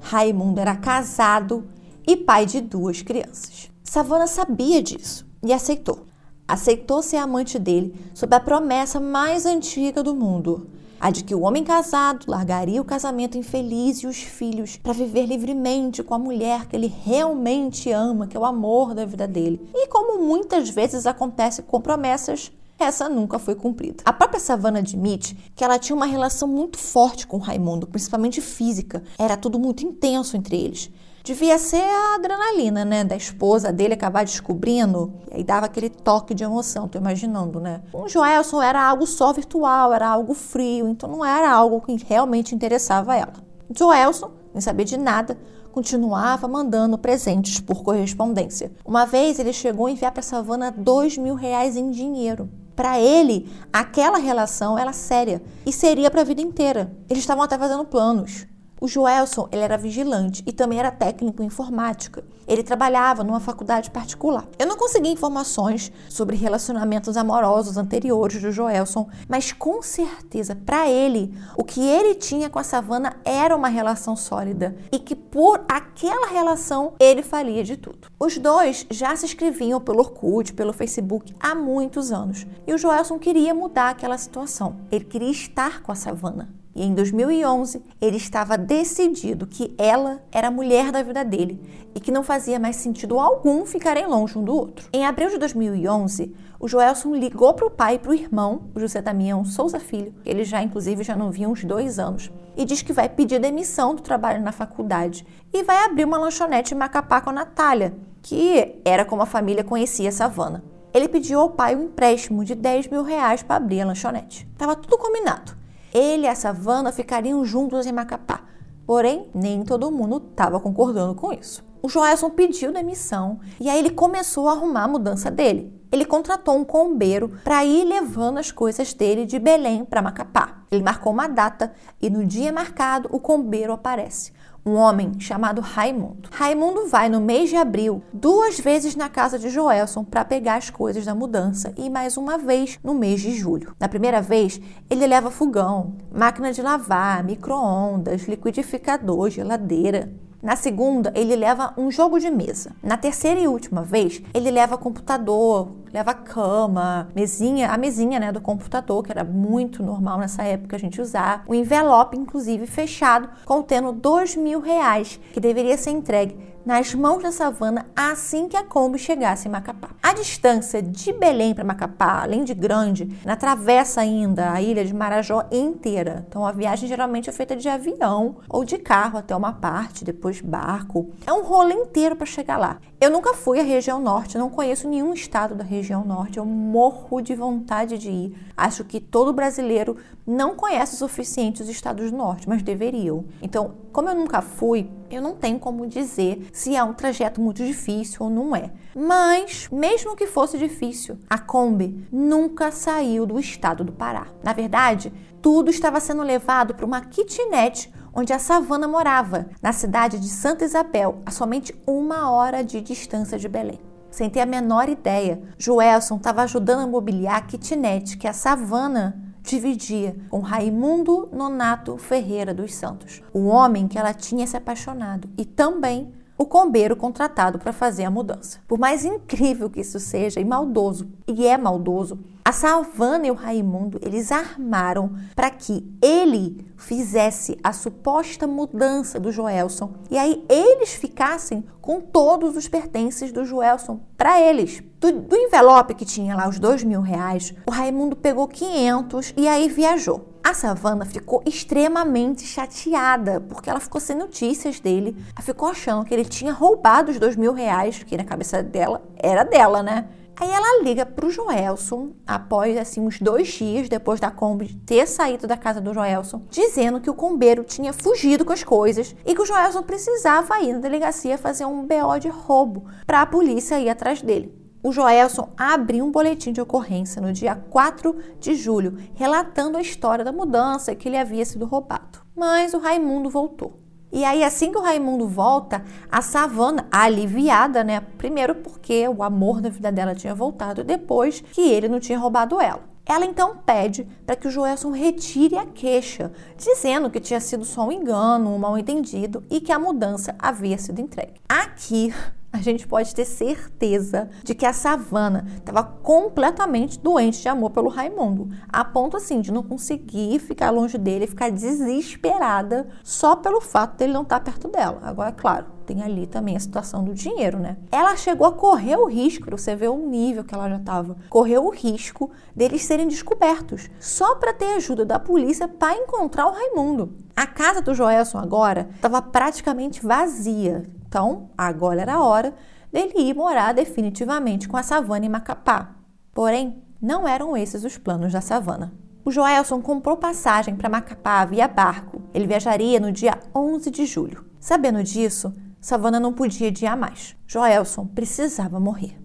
Raimundo 0.00 0.60
era 0.60 0.76
casado 0.76 1.66
e 2.06 2.16
pai 2.16 2.46
de 2.46 2.60
duas 2.60 3.02
crianças. 3.02 3.70
Savana 3.82 4.26
sabia 4.26 4.82
disso 4.82 5.26
e 5.42 5.52
aceitou. 5.52 6.06
Aceitou 6.46 7.02
ser 7.02 7.16
amante 7.16 7.58
dele 7.58 7.94
sob 8.12 8.34
a 8.34 8.40
promessa 8.40 9.00
mais 9.00 9.46
antiga 9.46 10.02
do 10.02 10.14
mundo 10.14 10.68
a 11.04 11.10
de 11.10 11.22
que 11.22 11.34
o 11.34 11.42
homem 11.42 11.62
casado 11.62 12.24
largaria 12.26 12.80
o 12.80 12.84
casamento 12.84 13.36
infeliz 13.36 13.98
e 13.98 14.06
os 14.06 14.16
filhos 14.16 14.78
para 14.78 14.94
viver 14.94 15.26
livremente 15.26 16.02
com 16.02 16.14
a 16.14 16.18
mulher 16.18 16.66
que 16.66 16.74
ele 16.74 16.86
realmente 17.04 17.90
ama, 17.90 18.26
que 18.26 18.34
é 18.34 18.40
o 18.40 18.44
amor 18.46 18.94
da 18.94 19.04
vida 19.04 19.28
dele. 19.28 19.60
E 19.74 19.86
como 19.88 20.22
muitas 20.22 20.70
vezes 20.70 21.06
acontece 21.06 21.60
com 21.60 21.78
promessas, 21.78 22.50
essa 22.84 23.08
nunca 23.08 23.38
foi 23.38 23.54
cumprida. 23.54 24.02
A 24.04 24.12
própria 24.12 24.40
Savana 24.40 24.78
admite 24.78 25.36
que 25.54 25.64
ela 25.64 25.78
tinha 25.78 25.96
uma 25.96 26.06
relação 26.06 26.46
muito 26.46 26.78
forte 26.78 27.26
com 27.26 27.38
Raimundo, 27.38 27.86
principalmente 27.86 28.40
física. 28.40 29.02
Era 29.18 29.36
tudo 29.36 29.58
muito 29.58 29.84
intenso 29.84 30.36
entre 30.36 30.56
eles 30.56 30.90
devia 31.24 31.58
ser 31.58 31.82
a 31.82 32.16
adrenalina, 32.16 32.84
né? 32.84 33.02
Da 33.02 33.16
esposa 33.16 33.72
dele 33.72 33.94
acabar 33.94 34.26
descobrindo. 34.26 35.14
E 35.32 35.36
aí 35.36 35.42
dava 35.44 35.64
aquele 35.66 35.88
toque 35.88 36.34
de 36.34 36.44
emoção, 36.44 36.86
tô 36.86 36.98
imaginando, 36.98 37.58
né? 37.58 37.80
O 37.92 38.06
Joelson 38.06 38.60
era 38.60 38.86
algo 38.86 39.06
só 39.06 39.32
virtual, 39.32 39.92
era 39.94 40.06
algo 40.06 40.34
frio, 40.34 40.86
então 40.88 41.08
não 41.08 41.24
era 41.24 41.50
algo 41.50 41.80
que 41.80 41.96
realmente 42.06 42.54
interessava 42.54 43.16
ela. 43.16 43.32
O 43.68 43.76
Joelson, 43.76 44.32
sem 44.52 44.60
saber 44.60 44.84
de 44.84 44.98
nada, 44.98 45.38
continuava 45.72 46.46
mandando 46.46 46.98
presentes 46.98 47.58
por 47.58 47.82
correspondência. 47.82 48.70
Uma 48.84 49.06
vez 49.06 49.38
ele 49.38 49.52
chegou 49.52 49.86
a 49.86 49.90
enviar 49.90 50.12
para 50.12 50.22
Savana 50.22 50.70
dois 50.70 51.16
mil 51.16 51.34
reais 51.34 51.74
em 51.74 51.90
dinheiro. 51.90 52.50
Para 52.74 52.98
ele, 52.98 53.50
aquela 53.72 54.18
relação 54.18 54.78
era 54.78 54.92
séria 54.92 55.42
e 55.64 55.72
seria 55.72 56.10
para 56.10 56.22
a 56.22 56.24
vida 56.24 56.40
inteira. 56.40 56.92
Eles 57.08 57.22
estavam 57.22 57.44
até 57.44 57.56
fazendo 57.56 57.84
planos. 57.84 58.46
O 58.84 58.86
Joelson 58.86 59.48
ele 59.50 59.62
era 59.62 59.78
vigilante 59.78 60.42
e 60.46 60.52
também 60.52 60.78
era 60.78 60.90
técnico 60.90 61.42
em 61.42 61.46
informática. 61.46 62.22
Ele 62.46 62.62
trabalhava 62.62 63.24
numa 63.24 63.40
faculdade 63.40 63.90
particular. 63.90 64.46
Eu 64.58 64.66
não 64.66 64.76
consegui 64.76 65.08
informações 65.08 65.90
sobre 66.06 66.36
relacionamentos 66.36 67.16
amorosos 67.16 67.78
anteriores 67.78 68.42
do 68.42 68.52
Joelson, 68.52 69.08
mas 69.26 69.52
com 69.52 69.80
certeza, 69.80 70.54
para 70.54 70.86
ele, 70.86 71.34
o 71.56 71.64
que 71.64 71.80
ele 71.80 72.14
tinha 72.14 72.50
com 72.50 72.58
a 72.58 72.62
Savana 72.62 73.16
era 73.24 73.56
uma 73.56 73.68
relação 73.68 74.14
sólida 74.16 74.76
e 74.92 74.98
que 74.98 75.16
por 75.16 75.64
aquela 75.66 76.26
relação 76.26 76.92
ele 77.00 77.22
faria 77.22 77.64
de 77.64 77.78
tudo. 77.78 78.08
Os 78.20 78.36
dois 78.36 78.86
já 78.90 79.16
se 79.16 79.24
escreviam 79.24 79.80
pelo 79.80 80.00
Orkut, 80.00 80.52
pelo 80.52 80.74
Facebook 80.74 81.34
há 81.40 81.54
muitos 81.54 82.12
anos 82.12 82.46
e 82.66 82.74
o 82.74 82.76
Joelson 82.76 83.18
queria 83.18 83.54
mudar 83.54 83.88
aquela 83.88 84.18
situação. 84.18 84.76
Ele 84.92 85.06
queria 85.06 85.30
estar 85.30 85.82
com 85.82 85.90
a 85.90 85.94
Savana. 85.94 86.63
E 86.74 86.84
em 86.84 86.92
2011, 86.92 87.80
ele 88.00 88.16
estava 88.16 88.58
decidido 88.58 89.46
que 89.46 89.72
ela 89.78 90.20
era 90.32 90.48
a 90.48 90.50
mulher 90.50 90.90
da 90.90 91.02
vida 91.02 91.24
dele 91.24 91.60
e 91.94 92.00
que 92.00 92.10
não 92.10 92.24
fazia 92.24 92.58
mais 92.58 92.76
sentido 92.76 93.20
algum 93.20 93.64
ficarem 93.64 94.08
longe 94.08 94.36
um 94.36 94.42
do 94.42 94.52
outro. 94.52 94.88
Em 94.92 95.06
abril 95.06 95.30
de 95.30 95.38
2011, 95.38 96.34
o 96.58 96.66
Joelson 96.66 97.14
ligou 97.14 97.54
para 97.54 97.66
o 97.66 97.70
pai 97.70 97.94
e 97.94 97.98
para 98.00 98.10
o 98.10 98.14
irmão, 98.14 98.62
o 98.74 98.80
José 98.80 99.00
Damião 99.00 99.44
Souza 99.44 99.78
Filho, 99.78 100.12
que 100.24 100.28
ele 100.28 100.42
já 100.42 100.60
inclusive 100.62 101.04
já 101.04 101.14
não 101.14 101.30
via 101.30 101.48
uns 101.48 101.62
dois 101.62 102.00
anos, 102.00 102.32
e 102.56 102.64
diz 102.64 102.82
que 102.82 102.92
vai 102.92 103.08
pedir 103.08 103.38
demissão 103.38 103.94
do 103.94 104.02
trabalho 104.02 104.42
na 104.42 104.50
faculdade 104.50 105.24
e 105.52 105.62
vai 105.62 105.84
abrir 105.84 106.04
uma 106.04 106.18
lanchonete 106.18 106.74
em 106.74 106.76
Macapá 106.76 107.20
com 107.20 107.30
a 107.30 107.34
Natália, 107.34 107.94
que 108.20 108.80
era 108.84 109.04
como 109.04 109.22
a 109.22 109.26
família 109.26 109.62
conhecia 109.62 110.08
a 110.08 110.12
Savana. 110.12 110.64
Ele 110.92 111.06
pediu 111.06 111.38
ao 111.38 111.50
pai 111.50 111.76
um 111.76 111.84
empréstimo 111.84 112.44
de 112.44 112.54
10 112.54 112.88
mil 112.88 113.02
reais 113.02 113.42
para 113.42 113.56
abrir 113.56 113.80
a 113.80 113.86
lanchonete. 113.86 114.48
Tava 114.56 114.74
tudo 114.74 114.98
combinado 114.98 115.63
ele 115.94 116.24
e 116.24 116.28
a 116.28 116.34
Savana 116.34 116.90
ficariam 116.90 117.44
juntos 117.44 117.86
em 117.86 117.92
Macapá. 117.92 118.42
Porém, 118.84 119.30
nem 119.32 119.62
todo 119.62 119.92
mundo 119.92 120.22
estava 120.30 120.58
concordando 120.58 121.14
com 121.14 121.32
isso. 121.32 121.64
O 121.80 121.88
Joelson 121.88 122.30
pediu 122.30 122.72
demissão 122.72 123.38
e 123.60 123.70
aí 123.70 123.78
ele 123.78 123.90
começou 123.90 124.48
a 124.48 124.52
arrumar 124.52 124.84
a 124.84 124.88
mudança 124.88 125.30
dele. 125.30 125.72
Ele 125.92 126.04
contratou 126.04 126.56
um 126.56 126.64
combeiro 126.64 127.38
para 127.44 127.64
ir 127.64 127.84
levando 127.84 128.38
as 128.38 128.50
coisas 128.50 128.92
dele 128.92 129.24
de 129.24 129.38
Belém 129.38 129.84
para 129.84 130.02
Macapá. 130.02 130.64
Ele 130.70 130.82
marcou 130.82 131.12
uma 131.12 131.28
data 131.28 131.72
e 132.02 132.10
no 132.10 132.26
dia 132.26 132.52
marcado 132.52 133.08
o 133.12 133.20
combeiro 133.20 133.72
aparece 133.72 134.32
um 134.66 134.74
homem 134.74 135.12
chamado 135.18 135.60
Raimundo. 135.60 136.28
Raimundo 136.32 136.88
vai 136.88 137.08
no 137.08 137.20
mês 137.20 137.50
de 137.50 137.56
abril 137.56 138.02
duas 138.12 138.58
vezes 138.58 138.96
na 138.96 139.08
casa 139.08 139.38
de 139.38 139.50
Joelson 139.50 140.04
para 140.04 140.24
pegar 140.24 140.56
as 140.56 140.70
coisas 140.70 141.04
da 141.04 141.14
mudança 141.14 141.74
e 141.76 141.90
mais 141.90 142.16
uma 142.16 142.38
vez 142.38 142.78
no 142.82 142.94
mês 142.94 143.20
de 143.20 143.32
julho. 143.34 143.74
Na 143.78 143.88
primeira 143.88 144.22
vez, 144.22 144.60
ele 144.88 145.06
leva 145.06 145.30
fogão, 145.30 145.96
máquina 146.10 146.52
de 146.52 146.62
lavar, 146.62 147.22
micro-ondas, 147.22 148.22
liquidificador, 148.22 149.28
geladeira. 149.28 150.10
Na 150.44 150.56
segunda, 150.56 151.10
ele 151.16 151.34
leva 151.34 151.72
um 151.74 151.90
jogo 151.90 152.20
de 152.20 152.30
mesa. 152.30 152.72
Na 152.82 152.98
terceira 152.98 153.40
e 153.40 153.48
última 153.48 153.80
vez, 153.82 154.20
ele 154.34 154.50
leva 154.50 154.76
computador, 154.76 155.72
leva 155.90 156.12
cama, 156.12 157.08
mesinha, 157.16 157.70
a 157.70 157.78
mesinha 157.78 158.20
né, 158.20 158.30
do 158.30 158.42
computador, 158.42 159.02
que 159.02 159.10
era 159.10 159.24
muito 159.24 159.82
normal 159.82 160.18
nessa 160.18 160.42
época 160.42 160.76
a 160.76 160.78
gente 160.78 161.00
usar. 161.00 161.46
Um 161.48 161.54
envelope, 161.54 162.14
inclusive, 162.14 162.66
fechado, 162.66 163.26
contendo 163.46 163.90
dois 163.90 164.36
mil 164.36 164.60
reais, 164.60 165.18
que 165.32 165.40
deveria 165.40 165.78
ser 165.78 165.92
entregue 165.92 166.36
nas 166.64 166.94
mãos 166.94 167.22
da 167.22 167.30
savana 167.30 167.86
assim 167.94 168.48
que 168.48 168.56
a 168.56 168.64
Kombi 168.64 168.98
chegasse 168.98 169.46
em 169.46 169.50
Macapá. 169.50 169.90
A 170.02 170.14
distância 170.14 170.82
de 170.82 171.12
Belém 171.12 171.54
para 171.54 171.62
Macapá, 171.62 172.22
além 172.22 172.42
de 172.42 172.54
grande, 172.54 173.18
na 173.24 173.36
travessa 173.36 174.00
ainda 174.00 174.52
a 174.52 174.62
ilha 174.62 174.84
de 174.84 174.94
Marajó 174.94 175.46
inteira. 175.52 176.24
Então 176.28 176.46
a 176.46 176.52
viagem 176.52 176.88
geralmente 176.88 177.28
é 177.28 177.32
feita 177.32 177.54
de 177.54 177.68
avião 177.68 178.36
ou 178.48 178.64
de 178.64 178.78
carro 178.78 179.18
até 179.18 179.36
uma 179.36 179.52
parte, 179.52 180.04
depois 180.04 180.40
barco. 180.40 181.10
É 181.26 181.32
um 181.32 181.42
rolê 181.42 181.74
inteiro 181.74 182.16
para 182.16 182.26
chegar 182.26 182.56
lá. 182.56 182.78
Eu 183.00 183.10
nunca 183.10 183.34
fui 183.34 183.60
à 183.60 183.62
região 183.62 184.00
norte, 184.00 184.38
não 184.38 184.48
conheço 184.48 184.88
nenhum 184.88 185.12
estado 185.12 185.54
da 185.54 185.64
região 185.64 186.04
norte. 186.04 186.38
Eu 186.38 186.46
morro 186.46 187.20
de 187.20 187.34
vontade 187.34 187.98
de 187.98 188.10
ir. 188.10 188.36
Acho 188.56 188.84
que 188.84 188.98
todo 188.98 189.32
brasileiro 189.32 189.96
não 190.26 190.54
conhece 190.54 190.94
o 190.94 190.98
suficiente 190.98 191.62
os 191.62 191.68
estados 191.68 192.10
do 192.10 192.16
norte, 192.16 192.48
mas 192.48 192.62
deveriam. 192.62 193.24
Então, 193.42 193.74
como 193.92 194.08
eu 194.08 194.14
nunca 194.14 194.40
fui, 194.40 194.90
eu 195.10 195.20
não 195.20 195.34
tenho 195.34 195.58
como 195.58 195.86
dizer 195.86 196.48
se 196.52 196.74
é 196.74 196.82
um 196.82 196.94
trajeto 196.94 197.40
muito 197.40 197.64
difícil 197.64 198.24
ou 198.24 198.30
não 198.30 198.56
é. 198.56 198.70
Mas, 198.94 199.68
mesmo 199.70 200.16
que 200.16 200.26
fosse 200.26 200.56
difícil, 200.56 201.18
a 201.28 201.38
Kombi 201.38 202.06
nunca 202.10 202.70
saiu 202.70 203.26
do 203.26 203.38
estado 203.38 203.84
do 203.84 203.92
Pará. 203.92 204.28
Na 204.42 204.52
verdade, 204.52 205.12
tudo 205.42 205.70
estava 205.70 206.00
sendo 206.00 206.22
levado 206.22 206.74
para 206.74 206.86
uma 206.86 207.00
kitnet 207.02 207.92
onde 208.14 208.32
a 208.32 208.38
Savana 208.38 208.86
morava, 208.86 209.46
na 209.60 209.72
cidade 209.72 210.20
de 210.20 210.28
Santa 210.28 210.64
Isabel, 210.64 211.20
a 211.26 211.30
somente 211.30 211.74
uma 211.86 212.30
hora 212.30 212.62
de 212.62 212.80
distância 212.80 213.38
de 213.38 213.48
Belém. 213.48 213.80
Sem 214.08 214.30
ter 214.30 214.40
a 214.40 214.46
menor 214.46 214.88
ideia, 214.88 215.42
Joelson 215.58 216.16
estava 216.16 216.42
ajudando 216.42 216.84
a 216.84 216.86
mobiliar 216.86 217.36
a 217.36 217.40
kitnet 217.40 218.16
que 218.16 218.28
a 218.28 218.32
Savana 218.32 219.23
dividia 219.44 220.16
com 220.30 220.40
Raimundo 220.40 221.28
Nonato 221.30 221.98
Ferreira 221.98 222.54
dos 222.54 222.74
Santos, 222.74 223.22
o 223.32 223.44
homem 223.44 223.86
que 223.86 223.98
ela 223.98 224.14
tinha 224.14 224.46
se 224.46 224.56
apaixonado, 224.56 225.28
e 225.36 225.44
também 225.44 226.10
o 226.36 226.46
combeiro 226.46 226.96
contratado 226.96 227.58
para 227.58 227.72
fazer 227.72 228.04
a 228.04 228.10
mudança. 228.10 228.58
Por 228.66 228.78
mais 228.78 229.04
incrível 229.04 229.68
que 229.68 229.82
isso 229.82 230.00
seja 230.00 230.40
e 230.40 230.44
maldoso, 230.44 231.08
e 231.28 231.46
é 231.46 231.58
maldoso, 231.58 232.18
a 232.46 232.52
Savana 232.52 233.26
e 233.26 233.30
o 233.30 233.34
Raimundo, 233.34 233.98
eles 234.02 234.30
armaram 234.30 235.16
para 235.34 235.48
que 235.48 235.82
ele 236.02 236.66
fizesse 236.76 237.58
a 237.64 237.72
suposta 237.72 238.46
mudança 238.46 239.18
do 239.18 239.32
Joelson 239.32 239.94
e 240.10 240.18
aí 240.18 240.44
eles 240.46 240.92
ficassem 240.92 241.64
com 241.80 242.02
todos 242.02 242.54
os 242.54 242.68
pertences 242.68 243.32
do 243.32 243.46
Joelson 243.46 243.98
para 244.14 244.38
eles. 244.38 244.82
Do, 245.00 245.10
do, 245.10 245.36
envelope 245.36 245.94
que 245.94 246.04
tinha 246.04 246.36
lá 246.36 246.46
os 246.46 246.58
dois 246.58 246.84
mil 246.84 247.00
reais, 247.00 247.54
o 247.66 247.70
Raimundo 247.70 248.14
pegou 248.14 248.46
500 248.46 249.32
e 249.38 249.48
aí 249.48 249.66
viajou. 249.70 250.34
A 250.44 250.52
Savana 250.52 251.06
ficou 251.06 251.42
extremamente 251.46 252.46
chateada 252.46 253.40
porque 253.40 253.70
ela 253.70 253.80
ficou 253.80 253.98
sem 253.98 254.14
notícias 254.14 254.78
dele. 254.78 255.16
Ela 255.34 255.42
ficou 255.42 255.68
achando 255.68 256.04
que 256.04 256.12
ele 256.12 256.26
tinha 256.26 256.52
roubado 256.52 257.10
os 257.10 257.18
dois 257.18 257.36
mil 257.36 257.54
reais, 257.54 258.02
que 258.02 258.14
na 258.14 258.24
cabeça 258.24 258.62
dela 258.62 259.02
era 259.16 259.44
dela, 259.44 259.82
né? 259.82 260.06
Aí 260.36 260.50
ela 260.50 260.82
liga 260.82 261.06
pro 261.06 261.30
Joelson, 261.30 262.12
após 262.26 262.76
assim 262.76 263.00
uns 263.00 263.20
dois 263.20 263.48
dias 263.48 263.88
depois 263.88 264.18
da 264.18 264.30
Kombi 264.30 264.74
ter 264.84 265.06
saído 265.06 265.46
da 265.46 265.56
casa 265.56 265.80
do 265.80 265.94
Joelson, 265.94 266.42
dizendo 266.50 267.00
que 267.00 267.08
o 267.08 267.14
combeiro 267.14 267.62
tinha 267.62 267.92
fugido 267.92 268.44
com 268.44 268.52
as 268.52 268.64
coisas 268.64 269.14
e 269.24 269.34
que 269.34 269.40
o 269.40 269.46
Joelson 269.46 269.82
precisava 269.82 270.60
ir 270.60 270.72
na 270.72 270.80
delegacia 270.80 271.38
fazer 271.38 271.64
um 271.64 271.86
BO 271.86 272.18
de 272.18 272.28
roubo 272.28 272.86
para 273.06 273.22
a 273.22 273.26
polícia 273.26 273.78
ir 273.78 273.88
atrás 273.88 274.20
dele. 274.22 274.52
O 274.82 274.92
Joelson 274.92 275.48
abriu 275.56 276.04
um 276.04 276.10
boletim 276.10 276.52
de 276.52 276.60
ocorrência 276.60 277.22
no 277.22 277.32
dia 277.32 277.54
4 277.54 278.16
de 278.38 278.54
julho, 278.54 278.98
relatando 279.14 279.78
a 279.78 279.80
história 279.80 280.24
da 280.24 280.32
mudança 280.32 280.92
e 280.92 280.96
que 280.96 281.08
ele 281.08 281.16
havia 281.16 281.44
sido 281.44 281.64
roubado. 281.64 282.18
Mas 282.36 282.74
o 282.74 282.78
Raimundo 282.78 283.30
voltou. 283.30 283.83
E 284.14 284.24
aí, 284.24 284.44
assim 284.44 284.70
que 284.70 284.78
o 284.78 284.80
Raimundo 284.80 285.26
volta, 285.26 285.84
a 286.08 286.22
Savana, 286.22 286.86
aliviada, 286.88 287.82
né? 287.82 287.98
Primeiro 288.16 288.54
porque 288.54 289.08
o 289.08 289.24
amor 289.24 289.60
da 289.60 289.68
vida 289.68 289.90
dela 289.90 290.14
tinha 290.14 290.32
voltado, 290.32 290.82
e 290.82 290.84
depois 290.84 291.40
que 291.40 291.60
ele 291.62 291.88
não 291.88 291.98
tinha 291.98 292.16
roubado 292.16 292.60
ela. 292.60 292.80
Ela 293.04 293.24
então 293.24 293.56
pede 293.56 294.06
para 294.24 294.36
que 294.36 294.46
o 294.46 294.50
Joelson 294.52 294.92
retire 294.92 295.58
a 295.58 295.66
queixa, 295.66 296.30
dizendo 296.56 297.10
que 297.10 297.18
tinha 297.18 297.40
sido 297.40 297.64
só 297.64 297.88
um 297.88 297.90
engano, 297.90 298.54
um 298.54 298.58
mal 298.58 298.78
entendido 298.78 299.42
e 299.50 299.60
que 299.60 299.72
a 299.72 299.80
mudança 299.80 300.36
havia 300.38 300.78
sido 300.78 301.00
entregue. 301.00 301.40
Aqui 301.48 302.14
a 302.54 302.58
gente 302.58 302.86
pode 302.86 303.12
ter 303.12 303.24
certeza 303.24 304.30
de 304.44 304.54
que 304.54 304.64
a 304.64 304.72
Savana 304.72 305.44
estava 305.56 305.82
completamente 305.82 307.00
doente 307.00 307.42
de 307.42 307.48
amor 307.48 307.70
pelo 307.70 307.88
Raimundo, 307.88 308.48
a 308.68 308.84
ponto 308.84 309.16
assim 309.16 309.40
de 309.40 309.50
não 309.50 309.64
conseguir 309.64 310.38
ficar 310.38 310.70
longe 310.70 310.96
dele, 310.96 311.26
ficar 311.26 311.50
desesperada 311.50 312.86
só 313.02 313.34
pelo 313.34 313.60
fato 313.60 313.98
dele 313.98 314.12
não 314.12 314.22
estar 314.22 314.38
perto 314.38 314.68
dela. 314.68 315.00
Agora, 315.02 315.32
claro, 315.32 315.66
tem 315.84 316.00
ali 316.00 316.28
também 316.28 316.54
a 316.54 316.60
situação 316.60 317.02
do 317.02 317.12
dinheiro, 317.12 317.58
né? 317.58 317.76
Ela 317.90 318.16
chegou 318.16 318.46
a 318.46 318.52
correr 318.52 318.96
o 318.96 319.06
risco, 319.06 319.50
você 319.50 319.74
vê 319.74 319.88
o 319.88 319.96
nível 319.96 320.44
que 320.44 320.54
ela 320.54 320.68
já 320.68 320.76
estava, 320.76 321.16
correu 321.28 321.66
o 321.66 321.70
risco 321.70 322.30
deles 322.54 322.84
serem 322.84 323.08
descobertos, 323.08 323.90
só 323.98 324.36
para 324.36 324.52
ter 324.54 324.76
ajuda 324.76 325.04
da 325.04 325.18
polícia 325.18 325.66
para 325.66 325.96
encontrar 325.96 326.46
o 326.46 326.52
Raimundo. 326.52 327.16
A 327.36 327.48
casa 327.48 327.82
do 327.82 327.94
Joelson 327.94 328.38
agora 328.38 328.88
estava 328.94 329.20
praticamente 329.20 330.06
vazia. 330.06 330.84
Então, 331.14 331.48
agora 331.56 332.02
era 332.02 332.14
a 332.14 332.24
hora 332.24 332.52
dele 332.92 333.14
ir 333.18 333.36
morar 333.36 333.72
definitivamente 333.72 334.66
com 334.66 334.76
a 334.76 334.82
Savana 334.82 335.24
em 335.24 335.28
Macapá. 335.28 335.94
Porém, 336.32 336.82
não 337.00 337.28
eram 337.28 337.56
esses 337.56 337.84
os 337.84 337.96
planos 337.96 338.32
da 338.32 338.40
Savana. 338.40 338.92
O 339.24 339.30
Joelson 339.30 339.80
comprou 339.80 340.16
passagem 340.16 340.74
para 340.74 340.88
Macapá 340.88 341.44
via 341.44 341.68
barco. 341.68 342.20
Ele 342.34 342.48
viajaria 342.48 342.98
no 342.98 343.12
dia 343.12 343.38
11 343.54 343.92
de 343.92 344.06
julho. 344.06 344.44
Sabendo 344.58 345.04
disso, 345.04 345.54
Savana 345.80 346.18
não 346.18 346.32
podia 346.32 346.66
adiar 346.66 346.96
mais. 346.96 347.36
Joelson 347.46 348.08
precisava 348.08 348.80
morrer. 348.80 349.16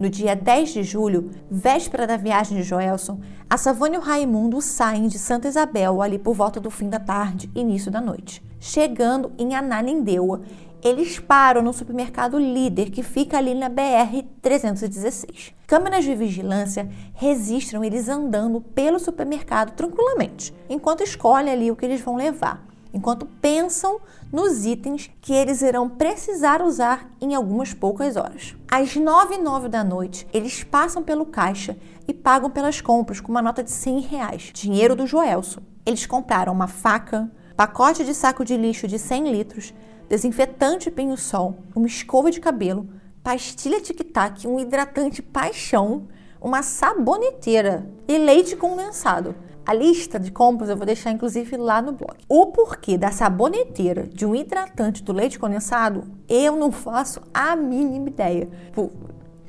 No 0.00 0.08
dia 0.08 0.34
10 0.34 0.70
de 0.70 0.82
julho, 0.82 1.30
véspera 1.50 2.06
da 2.06 2.16
viagem 2.16 2.56
de 2.56 2.62
Joelson, 2.62 3.20
a 3.48 3.58
Savana 3.58 3.96
e 3.96 3.98
o 3.98 4.02
Raimundo 4.02 4.60
saem 4.62 5.06
de 5.06 5.18
Santa 5.18 5.48
Isabel 5.48 6.00
ali 6.00 6.18
por 6.18 6.34
volta 6.34 6.58
do 6.58 6.70
fim 6.70 6.88
da 6.88 6.98
tarde, 6.98 7.50
início 7.54 7.90
da 7.90 8.00
noite. 8.00 8.42
Chegando 8.58 9.32
em 9.38 9.54
Ananindeua, 9.54 10.42
eles 10.82 11.18
param 11.18 11.62
no 11.62 11.72
supermercado 11.72 12.38
líder 12.38 12.90
que 12.90 13.02
fica 13.02 13.38
ali 13.38 13.54
na 13.54 13.68
BR 13.68 14.22
316. 14.40 15.54
Câmeras 15.66 16.04
de 16.04 16.14
vigilância 16.14 16.88
registram 17.14 17.82
eles 17.82 18.08
andando 18.08 18.60
pelo 18.60 18.98
supermercado 18.98 19.72
tranquilamente, 19.72 20.54
enquanto 20.68 21.02
escolhem 21.02 21.52
ali 21.52 21.70
o 21.70 21.76
que 21.76 21.84
eles 21.84 22.00
vão 22.00 22.16
levar, 22.16 22.64
enquanto 22.94 23.26
pensam 23.26 24.00
nos 24.32 24.64
itens 24.64 25.10
que 25.20 25.32
eles 25.32 25.62
irão 25.62 25.88
precisar 25.88 26.62
usar 26.62 27.10
em 27.20 27.34
algumas 27.34 27.74
poucas 27.74 28.16
horas. 28.16 28.54
Às 28.70 28.94
9 28.94 29.34
e 29.34 29.38
9 29.38 29.68
da 29.68 29.82
noite, 29.82 30.26
eles 30.32 30.62
passam 30.62 31.02
pelo 31.02 31.26
caixa 31.26 31.76
e 32.06 32.14
pagam 32.14 32.50
pelas 32.50 32.80
compras 32.80 33.20
com 33.20 33.30
uma 33.30 33.42
nota 33.42 33.62
de 33.62 33.70
100 33.70 34.00
reais, 34.00 34.50
dinheiro 34.52 34.94
do 34.94 35.06
Joelson. 35.06 35.60
Eles 35.84 36.06
compraram 36.06 36.52
uma 36.52 36.68
faca, 36.68 37.30
pacote 37.56 38.04
de 38.04 38.14
saco 38.14 38.44
de 38.44 38.56
lixo 38.56 38.86
de 38.86 38.98
100 38.98 39.32
litros, 39.32 39.74
desinfetante 40.08 40.90
pinho-sol, 40.90 41.56
uma 41.74 41.86
escova 41.86 42.30
de 42.30 42.40
cabelo, 42.40 42.88
pastilha 43.22 43.80
tic-tac, 43.80 44.46
um 44.46 44.60
hidratante 44.60 45.20
paixão, 45.20 46.06
uma 46.40 46.62
saboneteira 46.62 47.88
e 48.06 48.16
leite 48.18 48.54
condensado. 48.54 49.34
A 49.66 49.74
lista 49.74 50.20
de 50.20 50.30
compras 50.30 50.70
eu 50.70 50.76
vou 50.76 50.86
deixar 50.86 51.10
inclusive 51.10 51.56
lá 51.56 51.82
no 51.82 51.90
blog. 51.90 52.16
O 52.28 52.46
porquê 52.46 52.96
da 52.96 53.10
saboneteira, 53.10 54.04
de 54.06 54.24
um 54.24 54.32
hidratante 54.32 55.02
do 55.02 55.12
leite 55.12 55.40
condensado, 55.40 56.04
eu 56.28 56.54
não 56.54 56.70
faço 56.70 57.20
a 57.34 57.56
mínima 57.56 58.08
ideia. 58.08 58.48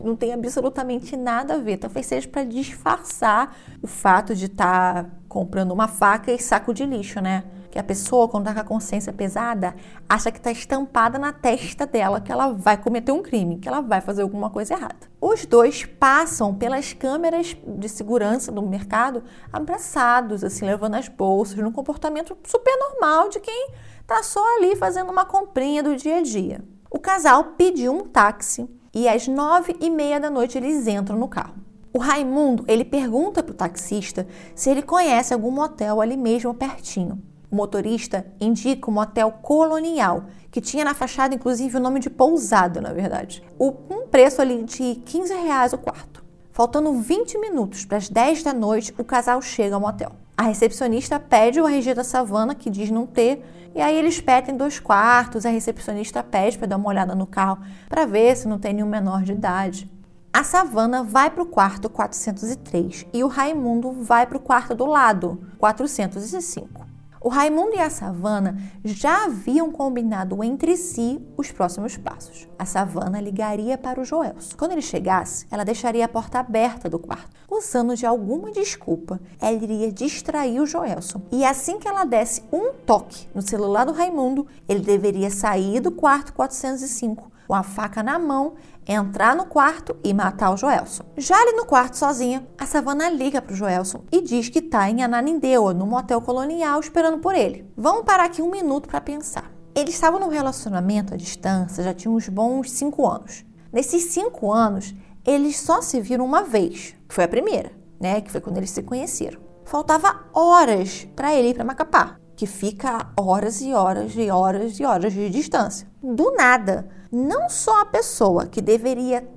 Não 0.03 0.15
tem 0.15 0.33
absolutamente 0.33 1.15
nada 1.15 1.53
a 1.53 1.57
ver. 1.59 1.77
Talvez 1.77 2.07
seja 2.07 2.27
para 2.27 2.43
disfarçar 2.43 3.55
o 3.79 3.85
fato 3.85 4.33
de 4.33 4.45
estar 4.45 5.03
tá 5.03 5.09
comprando 5.29 5.71
uma 5.71 5.87
faca 5.87 6.31
e 6.31 6.39
saco 6.39 6.73
de 6.73 6.83
lixo, 6.83 7.21
né? 7.21 7.43
Que 7.77 7.81
a 7.81 7.84
pessoa, 7.84 8.27
quando 8.27 8.48
está 8.48 8.55
com 8.55 8.60
a 8.62 8.63
consciência 8.77 9.13
pesada, 9.13 9.75
acha 10.10 10.31
que 10.31 10.39
está 10.39 10.50
estampada 10.50 11.19
na 11.19 11.31
testa 11.31 11.86
dela 11.86 12.19
que 12.19 12.31
ela 12.31 12.51
vai 12.51 12.75
cometer 12.75 13.12
um 13.12 13.22
crime, 13.22 13.60
que 13.60 13.67
ela 13.67 13.81
vai 13.81 14.01
fazer 14.01 14.24
alguma 14.24 14.50
coisa 14.50 14.74
errada. 14.74 14.96
Os 15.22 15.46
dois 15.46 15.86
passam 15.86 16.55
pelas 16.55 16.93
câmeras 16.93 17.55
de 17.63 17.88
segurança 17.88 18.51
do 18.51 18.63
mercado 18.63 19.24
abraçados, 19.53 20.43
assim, 20.43 20.65
levando 20.65 20.96
as 20.96 21.07
bolsas, 21.07 21.60
num 21.60 21.72
comportamento 21.72 22.36
super 22.43 22.75
normal 22.79 23.29
de 23.29 23.39
quem 23.39 23.69
está 24.01 24.24
só 24.24 24.43
ali 24.57 24.75
fazendo 24.75 25.12
uma 25.12 25.24
comprinha 25.24 25.84
do 25.84 25.96
dia 25.96 26.17
a 26.17 26.24
dia. 26.24 26.65
O 26.89 26.98
casal 26.98 27.43
pediu 27.60 27.93
um 27.93 28.07
táxi 28.07 28.67
e 28.91 29.07
às 29.07 29.27
nove 29.27 29.75
e 29.79 29.88
meia 29.91 30.19
da 30.19 30.31
noite 30.31 30.57
eles 30.57 30.88
entram 30.88 31.15
no 31.15 31.27
carro. 31.27 31.53
O 31.93 32.00
Raimundo 32.00 32.65
ele 32.67 32.84
pergunta 32.84 33.43
para 33.43 33.51
o 33.51 33.55
taxista 33.55 34.27
se 34.55 34.67
ele 34.72 34.81
conhece 34.81 35.31
algum 35.31 35.51
motel 35.51 36.01
ali 36.01 36.17
mesmo 36.17 36.55
pertinho. 36.55 37.22
O 37.50 37.56
motorista 37.56 38.25
indica 38.42 38.92
um 38.92 38.94
motel 38.94 39.32
colonial, 39.32 40.25
que 40.51 40.60
tinha 40.60 40.84
na 40.84 40.94
fachada 40.94 41.34
inclusive 41.34 41.77
o 41.77 41.80
nome 41.80 42.00
de 42.00 42.10
pousada, 42.10 42.82
na 42.82 42.92
verdade. 42.92 43.42
Um 43.60 44.08
preço 44.08 44.42
ali 44.42 44.63
de 44.63 44.96
15 45.06 45.34
reais 45.34 45.74
o 45.74 45.77
quarto. 45.77 46.25
Faltando 46.51 46.92
20 46.94 47.38
minutos 47.38 47.86
para 47.86 47.98
as 47.98 48.10
10 48.10 48.44
da 48.44 48.54
noite, 48.54 48.94
o 48.98 49.04
casal 49.04 49.42
chega 49.42 49.75
ao 49.75 49.82
motel. 49.82 50.12
A 50.36 50.44
recepcionista 50.44 51.20
pede 51.20 51.62
o 51.62 51.68
RG 51.68 51.94
da 51.94 52.04
Savana, 52.04 52.54
que 52.54 52.70
diz 52.70 52.92
não 52.92 53.06
ter, 53.06 53.44
e 53.74 53.80
aí 53.80 53.96
eles 53.96 54.20
pedem 54.20 54.58
dois 54.58 54.80
quartos. 54.80 55.46
A 55.46 55.50
recepcionista 55.50 56.24
pede 56.24 56.58
para 56.58 56.68
dar 56.68 56.77
uma 56.77 56.89
olhada 56.89 57.16
no 57.16 57.27
carro 57.27 57.60
para 57.88 58.06
ver 58.06 58.36
se 58.36 58.48
não 58.48 58.60
tem 58.60 58.74
nenhum 58.74 58.88
menor 58.89 59.24
de 59.24 59.32
idade. 59.32 59.89
A 60.34 60.44
Savana 60.44 61.04
vai 61.04 61.30
para 61.30 61.44
o 61.44 61.48
quarto 61.48 61.89
403 61.89 63.06
e 63.13 63.24
o 63.24 63.27
Raimundo 63.27 63.92
vai 63.92 64.27
para 64.27 64.38
o 64.38 64.42
quarto 64.42 64.75
do 64.75 64.86
lado, 64.86 65.39
405. 65.58 66.87
O 67.27 67.29
Raimundo 67.29 67.75
e 67.75 67.79
a 67.81 67.89
Savana 67.89 68.57
já 68.86 69.25
haviam 69.25 69.69
combinado 69.69 70.41
entre 70.41 70.77
si 70.77 71.19
os 71.36 71.51
próximos 71.51 71.98
passos. 71.98 72.48
A 72.57 72.63
Savana 72.63 73.19
ligaria 73.19 73.77
para 73.77 74.00
o 74.00 74.05
Joelson. 74.05 74.55
Quando 74.55 74.72
ele 74.72 74.81
chegasse, 74.81 75.46
ela 75.51 75.65
deixaria 75.65 76.05
a 76.05 76.07
porta 76.07 76.39
aberta 76.39 76.89
do 76.89 76.98
quarto. 76.98 77.36
Usando 77.51 77.98
de 77.98 78.05
alguma 78.05 78.50
desculpa, 78.50 79.19
ela 79.41 79.62
iria 79.62 79.91
distrair 79.91 80.62
o 80.62 80.65
Joelson. 80.65 81.22
E 81.29 81.43
assim 81.43 81.77
que 81.79 81.88
ela 81.89 82.05
desse 82.05 82.43
um 82.50 82.72
toque 82.72 83.27
no 83.36 83.41
celular 83.41 83.84
do 83.84 83.91
Raimundo, 83.91 84.48
ele 84.65 84.79
deveria 84.79 85.29
sair 85.29 85.81
do 85.81 85.91
quarto 85.91 86.31
405 86.31 87.29
com 87.48 87.54
a 87.54 87.63
faca 87.63 88.04
na 88.04 88.20
mão, 88.20 88.56
entrar 88.86 89.36
no 89.36 89.46
quarto 89.46 89.96
e 90.04 90.13
matar 90.13 90.51
o 90.51 90.58
Joelson. 90.58 91.04
Já 91.16 91.36
ali 91.42 91.54
no 91.54 91.66
quarto 91.66 91.98
sozinha, 91.98 92.46
a 92.58 92.66
Savana 92.66 93.10
liga 93.10 93.42
para 93.42 93.54
o 93.54 93.56
Joelson 93.56 94.04
e 94.12 94.22
diz 94.22 94.50
que 94.50 94.60
está 94.60 94.89
em 94.89 95.01
Ananindeua, 95.01 95.74
no 95.74 95.88
motel 95.88 96.22
colonial, 96.22 96.80
esperando 96.80 97.20
por 97.20 97.34
ele. 97.34 97.72
Vamos 97.77 98.04
parar 98.04 98.25
aqui 98.25 98.42
um 98.42 98.51
minuto 98.51 98.89
para 98.89 99.00
pensar. 99.00 99.51
Eles 99.74 99.94
estavam 99.94 100.20
num 100.20 100.30
relacionamento 100.30 101.13
à 101.13 101.18
distância 101.18 101.84
já 101.84 101.94
tinha 101.94 102.12
uns 102.12 102.27
bons 102.27 102.72
cinco 102.72 103.08
anos. 103.08 103.46
Nesses 103.72 104.06
cinco 104.06 104.51
anos, 104.51 104.94
eles 105.25 105.60
só 105.60 105.82
se 105.82 106.01
viram 106.01 106.25
uma 106.25 106.42
vez, 106.44 106.96
que 107.08 107.13
foi 107.13 107.25
a 107.25 107.27
primeira, 107.27 107.72
né? 108.00 108.22
Que 108.22 108.32
foi 108.32 108.42
quando 108.42 108.58
eles 108.58 108.72
se 108.72 108.82
conheceram. 108.82 109.39
Faltava 109.66 110.25
horas 110.34 111.08
para 111.16 111.36
ele 111.36 111.50
ir 111.50 111.54
para 111.54 111.63
Macapá, 111.63 112.16
que 112.36 112.48
fica 112.48 113.12
horas 113.20 113.62
e 113.62 113.74
horas 113.74 114.13
e 114.16 114.32
horas 114.32 114.80
e 114.80 114.86
horas 114.86 115.13
de 115.13 115.30
distância. 115.30 115.88
Do 116.01 116.34
nada, 116.36 116.89
não 117.11 117.49
só 117.49 117.81
a 117.81 117.85
pessoa 117.85 118.45
que 118.45 118.61
deveria 118.61 119.27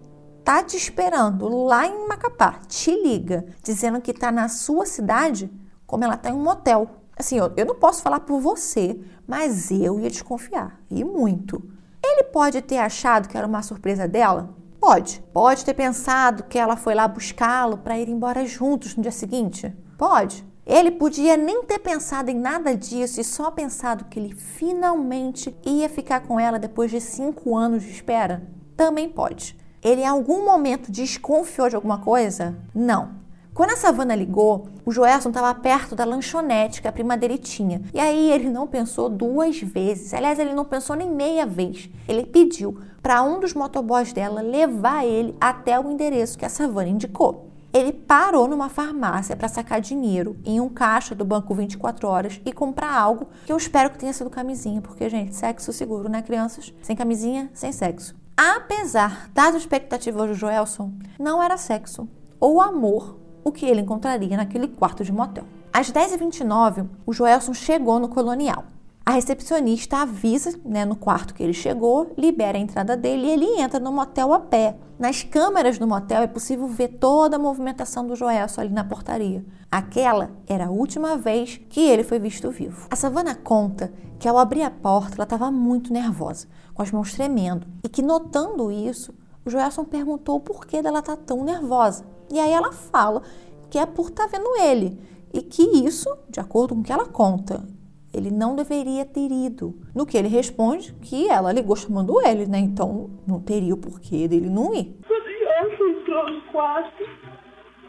tá 0.44 0.62
te 0.62 0.76
esperando 0.76 1.48
lá 1.48 1.86
em 1.86 2.08
Macapá 2.08 2.60
te 2.66 2.90
liga 2.90 3.44
dizendo 3.62 4.00
que 4.00 4.10
está 4.10 4.32
na 4.32 4.48
sua 4.48 4.86
cidade, 4.86 5.50
como 5.86 6.04
ela 6.04 6.14
está 6.14 6.30
em 6.30 6.34
um 6.34 6.42
motel. 6.42 6.88
Assim, 7.16 7.36
eu, 7.36 7.52
eu 7.56 7.66
não 7.66 7.74
posso 7.74 8.02
falar 8.02 8.20
por 8.20 8.40
você, 8.40 8.98
mas 9.26 9.70
eu 9.70 10.00
ia 10.00 10.08
desconfiar, 10.08 10.80
e 10.90 11.04
muito. 11.04 11.62
Ele 12.02 12.24
pode 12.24 12.62
ter 12.62 12.78
achado 12.78 13.28
que 13.28 13.36
era 13.36 13.46
uma 13.46 13.62
surpresa 13.62 14.08
dela? 14.08 14.54
Pode. 14.80 15.22
Pode 15.32 15.64
ter 15.64 15.74
pensado 15.74 16.44
que 16.44 16.58
ela 16.58 16.76
foi 16.76 16.94
lá 16.94 17.06
buscá-lo 17.06 17.76
para 17.76 17.98
ir 17.98 18.08
embora 18.08 18.46
juntos 18.46 18.96
no 18.96 19.02
dia 19.02 19.12
seguinte? 19.12 19.70
Pode. 19.98 20.49
Ele 20.70 20.92
podia 20.92 21.36
nem 21.36 21.64
ter 21.64 21.80
pensado 21.80 22.30
em 22.30 22.38
nada 22.38 22.76
disso 22.76 23.20
e 23.20 23.24
só 23.24 23.50
pensado 23.50 24.04
que 24.04 24.20
ele 24.20 24.36
finalmente 24.36 25.52
ia 25.66 25.88
ficar 25.88 26.20
com 26.20 26.38
ela 26.38 26.60
depois 26.60 26.92
de 26.92 27.00
cinco 27.00 27.56
anos 27.56 27.82
de 27.82 27.90
espera? 27.90 28.48
Também 28.76 29.08
pode. 29.08 29.58
Ele 29.82 30.02
em 30.02 30.06
algum 30.06 30.44
momento 30.44 30.92
desconfiou 30.92 31.68
de 31.68 31.74
alguma 31.74 31.98
coisa? 31.98 32.56
Não. 32.72 33.16
Quando 33.52 33.72
a 33.72 33.76
Savana 33.76 34.14
ligou, 34.14 34.68
o 34.86 34.92
Joelson 34.92 35.30
estava 35.30 35.52
perto 35.56 35.96
da 35.96 36.04
lanchonete 36.04 36.80
que 36.80 36.86
a 36.86 36.92
prima 36.92 37.16
dele 37.16 37.36
tinha. 37.36 37.82
E 37.92 37.98
aí 37.98 38.30
ele 38.30 38.48
não 38.48 38.68
pensou 38.68 39.08
duas 39.08 39.60
vezes. 39.60 40.14
Aliás, 40.14 40.38
ele 40.38 40.54
não 40.54 40.64
pensou 40.64 40.94
nem 40.94 41.10
meia 41.10 41.44
vez. 41.44 41.90
Ele 42.06 42.24
pediu 42.24 42.78
para 43.02 43.24
um 43.24 43.40
dos 43.40 43.54
motoboys 43.54 44.12
dela 44.12 44.40
levar 44.40 45.04
ele 45.04 45.34
até 45.40 45.80
o 45.80 45.90
endereço 45.90 46.38
que 46.38 46.44
a 46.44 46.48
Savana 46.48 46.90
indicou 46.90 47.49
ele 47.72 47.92
parou 47.92 48.48
numa 48.48 48.68
farmácia 48.68 49.36
para 49.36 49.48
sacar 49.48 49.80
dinheiro 49.80 50.36
em 50.44 50.60
um 50.60 50.68
caixa 50.68 51.14
do 51.14 51.24
banco 51.24 51.54
24 51.54 52.08
horas 52.08 52.40
e 52.44 52.52
comprar 52.52 52.92
algo 52.92 53.28
que 53.46 53.52
eu 53.52 53.56
espero 53.56 53.90
que 53.90 53.98
tenha 53.98 54.12
sido 54.12 54.28
camisinha, 54.28 54.80
porque, 54.80 55.08
gente, 55.08 55.34
sexo 55.34 55.72
seguro, 55.72 56.08
né, 56.08 56.22
crianças? 56.22 56.74
Sem 56.82 56.96
camisinha, 56.96 57.50
sem 57.54 57.72
sexo. 57.72 58.14
Apesar 58.36 59.30
das 59.34 59.54
expectativas 59.54 60.28
do 60.28 60.34
Joelson, 60.34 60.92
não 61.18 61.42
era 61.42 61.56
sexo 61.56 62.08
ou 62.40 62.60
amor 62.60 63.18
o 63.44 63.52
que 63.52 63.66
ele 63.66 63.82
encontraria 63.82 64.36
naquele 64.36 64.66
quarto 64.66 65.04
de 65.04 65.12
motel. 65.12 65.44
Às 65.72 65.92
10h29, 65.92 66.88
o 67.06 67.12
Joelson 67.12 67.54
chegou 67.54 68.00
no 68.00 68.08
colonial. 68.08 68.64
A 69.04 69.12
recepcionista 69.12 69.98
avisa 69.98 70.58
né, 70.64 70.84
no 70.84 70.94
quarto 70.94 71.34
que 71.34 71.42
ele 71.42 71.52
chegou, 71.52 72.12
libera 72.16 72.58
a 72.58 72.60
entrada 72.60 72.96
dele 72.96 73.26
e 73.26 73.30
ele 73.30 73.60
entra 73.60 73.80
no 73.80 73.90
motel 73.90 74.32
a 74.32 74.40
pé. 74.40 74.76
Nas 74.98 75.22
câmeras 75.22 75.78
do 75.78 75.86
motel 75.86 76.22
é 76.22 76.26
possível 76.26 76.68
ver 76.68 76.88
toda 76.88 77.36
a 77.36 77.38
movimentação 77.38 78.06
do 78.06 78.14
Joelson 78.14 78.60
ali 78.60 78.70
na 78.70 78.84
portaria. 78.84 79.44
Aquela 79.70 80.30
era 80.46 80.66
a 80.66 80.70
última 80.70 81.16
vez 81.16 81.60
que 81.70 81.80
ele 81.80 82.04
foi 82.04 82.18
visto 82.18 82.50
vivo. 82.50 82.86
A 82.90 82.96
Savana 82.96 83.34
conta 83.34 83.92
que 84.18 84.28
ao 84.28 84.38
abrir 84.38 84.62
a 84.62 84.70
porta 84.70 85.14
ela 85.16 85.24
estava 85.24 85.50
muito 85.50 85.92
nervosa, 85.92 86.46
com 86.74 86.82
as 86.82 86.92
mãos 86.92 87.14
tremendo, 87.14 87.66
e 87.82 87.88
que 87.88 88.02
notando 88.02 88.70
isso, 88.70 89.14
o 89.44 89.50
Joelson 89.50 89.84
perguntou 89.84 90.36
o 90.36 90.40
porquê 90.40 90.82
dela 90.82 90.98
estar 90.98 91.16
tá 91.16 91.22
tão 91.24 91.42
nervosa. 91.42 92.04
E 92.30 92.38
aí 92.38 92.52
ela 92.52 92.70
fala 92.70 93.22
que 93.70 93.78
é 93.78 93.86
por 93.86 94.08
estar 94.08 94.28
tá 94.28 94.36
vendo 94.36 94.54
ele 94.56 95.00
e 95.32 95.40
que 95.40 95.62
isso, 95.62 96.08
de 96.28 96.38
acordo 96.38 96.74
com 96.74 96.80
o 96.80 96.84
que 96.84 96.92
ela 96.92 97.06
conta, 97.06 97.64
ele 98.12 98.30
não 98.30 98.56
deveria 98.56 99.04
ter 99.04 99.30
ido. 99.30 99.74
No 99.94 100.06
que 100.06 100.16
ele 100.16 100.28
responde 100.28 100.92
que 101.02 101.28
ela 101.28 101.52
ligou 101.52 101.76
chamando 101.76 102.20
ele, 102.26 102.46
né? 102.46 102.58
Então 102.58 103.10
não 103.26 103.40
teria 103.40 103.74
o 103.74 103.78
porquê 103.78 104.26
dele 104.26 104.48
não 104.48 104.74
ir. 104.74 104.96
Quando 105.06 105.30
Joelson 105.60 106.00
entrou 106.00 106.30
no 106.30 106.40
quarto, 106.42 107.08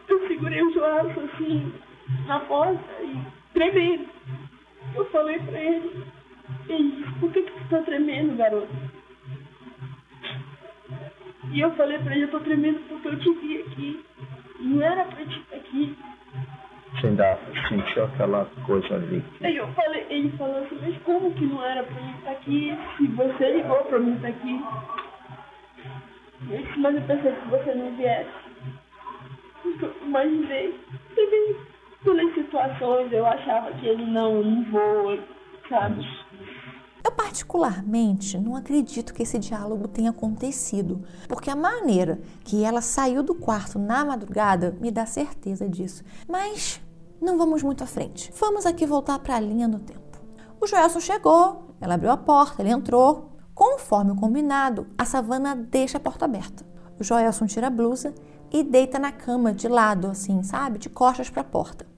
eu 0.07 0.27
segurei 0.27 0.61
o 0.61 0.73
Joelson 0.73 1.21
assim 1.21 1.73
na 2.27 2.39
porta 2.41 2.83
e 3.01 3.17
tremendo. 3.53 4.07
Eu 4.95 5.05
falei 5.11 5.39
pra 5.39 5.59
ele, 5.59 6.03
ele 6.67 7.05
por 7.19 7.31
que, 7.31 7.41
que 7.41 7.51
você 7.51 7.69
tá 7.69 7.81
tremendo, 7.83 8.35
garoto? 8.35 8.67
E 11.53 11.59
eu 11.59 11.71
falei 11.75 11.97
pra 11.99 12.15
ele, 12.15 12.25
eu 12.25 12.31
tô 12.31 12.39
tremendo 12.39 12.79
porque 12.87 13.07
eu 13.07 13.19
te 13.19 13.33
vi 13.39 13.61
aqui. 13.61 14.05
Não 14.59 14.81
era 14.81 15.03
pra 15.05 15.25
te 15.25 15.39
estar 15.39 15.55
aqui. 15.55 15.97
Você 16.93 17.07
ainda 17.07 17.39
sentiu 17.69 18.03
aquela 18.05 18.45
coisa 18.65 18.95
ali? 18.95 19.23
Eu 19.41 19.67
falei, 19.73 20.05
ele 20.09 20.29
falou 20.37 20.57
assim, 20.57 20.77
mas 20.81 20.97
como 21.03 21.33
que 21.33 21.45
não 21.45 21.63
era 21.63 21.83
pra 21.83 22.01
mim 22.01 22.13
estar 22.17 22.31
aqui? 22.31 22.77
Se 22.97 23.07
você 23.07 23.51
ligou 23.53 23.77
pra 23.85 23.99
mim 23.99 24.15
estar 24.15 24.27
aqui. 24.27 24.61
Mas 26.77 26.95
eu 26.95 27.01
pensei 27.03 27.31
que 27.31 27.47
você 27.49 27.73
não 27.75 27.95
viesse. 27.95 28.29
Imaginei. 30.03 30.79
Teve 31.15 31.55
todas 32.03 32.33
situações, 32.33 33.11
eu 33.11 33.25
achava 33.25 33.71
que 33.73 33.87
ele 33.87 34.05
não, 34.05 34.41
não 34.43 34.63
voa, 34.65 35.19
sabe? 35.69 36.05
Eu, 37.03 37.11
particularmente, 37.11 38.37
não 38.37 38.55
acredito 38.55 39.13
que 39.13 39.23
esse 39.23 39.39
diálogo 39.39 39.87
tenha 39.87 40.11
acontecido, 40.11 41.03
porque 41.27 41.49
a 41.49 41.55
maneira 41.55 42.21
que 42.43 42.63
ela 42.63 42.81
saiu 42.81 43.23
do 43.23 43.33
quarto 43.33 43.79
na 43.79 44.05
madrugada 44.05 44.77
me 44.79 44.91
dá 44.91 45.05
certeza 45.05 45.67
disso. 45.67 46.03
Mas 46.27 46.81
não 47.19 47.37
vamos 47.37 47.63
muito 47.63 47.83
à 47.83 47.87
frente. 47.87 48.31
Vamos 48.39 48.65
aqui 48.65 48.85
voltar 48.85 49.19
para 49.19 49.35
a 49.35 49.39
linha 49.39 49.67
do 49.67 49.79
tempo. 49.79 50.21
O 50.59 50.67
Joelson 50.67 50.99
chegou, 50.99 51.75
ela 51.79 51.95
abriu 51.95 52.11
a 52.11 52.17
porta, 52.17 52.61
ele 52.61 52.71
entrou. 52.71 53.31
Conforme 53.53 54.11
o 54.11 54.15
combinado, 54.15 54.87
a 54.97 55.05
Savana 55.05 55.55
deixa 55.55 55.97
a 55.97 56.01
porta 56.01 56.25
aberta. 56.25 56.65
O 56.99 57.03
Joelson 57.03 57.47
tira 57.47 57.67
a 57.67 57.71
blusa 57.71 58.13
e 58.51 58.63
deita 58.63 58.99
na 58.99 59.11
cama 59.11 59.53
de 59.53 59.67
lado, 59.67 60.07
assim, 60.07 60.43
sabe? 60.43 60.77
De 60.77 60.89
costas 60.89 61.29
para 61.29 61.41
a 61.41 61.45
porta. 61.45 61.90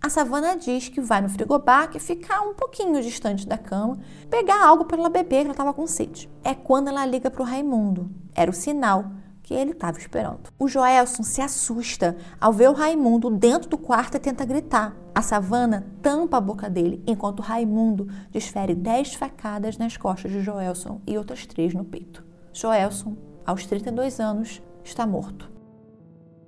A 0.00 0.08
Savana 0.08 0.56
diz 0.56 0.88
que 0.88 1.00
vai 1.00 1.20
no 1.20 1.28
frigobar, 1.28 1.90
que 1.90 1.98
fica 1.98 2.40
um 2.42 2.54
pouquinho 2.54 3.02
distante 3.02 3.46
da 3.46 3.58
cama, 3.58 3.98
pegar 4.30 4.64
algo 4.64 4.84
para 4.84 4.98
ela 4.98 5.08
beber, 5.08 5.40
que 5.40 5.44
ela 5.46 5.50
estava 5.50 5.72
com 5.72 5.86
sede. 5.86 6.30
É 6.44 6.54
quando 6.54 6.88
ela 6.88 7.04
liga 7.04 7.30
para 7.30 7.42
o 7.42 7.44
Raimundo. 7.44 8.10
Era 8.34 8.50
o 8.50 8.54
sinal 8.54 9.10
que 9.42 9.54
ele 9.54 9.70
estava 9.70 9.98
esperando. 9.98 10.50
O 10.58 10.68
Joelson 10.68 11.22
se 11.22 11.40
assusta 11.40 12.16
ao 12.40 12.52
ver 12.52 12.68
o 12.68 12.72
Raimundo 12.72 13.30
dentro 13.30 13.70
do 13.70 13.78
quarto 13.78 14.16
e 14.16 14.20
tenta 14.20 14.44
gritar. 14.44 14.96
A 15.14 15.22
Savana 15.22 15.86
tampa 16.02 16.36
a 16.36 16.40
boca 16.40 16.68
dele, 16.68 17.02
enquanto 17.06 17.42
Raimundo 17.42 18.08
desfere 18.30 18.74
dez 18.74 19.14
facadas 19.14 19.78
nas 19.78 19.96
costas 19.96 20.30
de 20.32 20.42
Joelson 20.42 21.00
e 21.06 21.16
outras 21.16 21.46
três 21.46 21.72
no 21.72 21.84
peito. 21.84 22.24
Joelson, 22.52 23.16
aos 23.44 23.64
32 23.66 24.18
anos, 24.18 24.60
está 24.84 25.06
morto. 25.06 25.55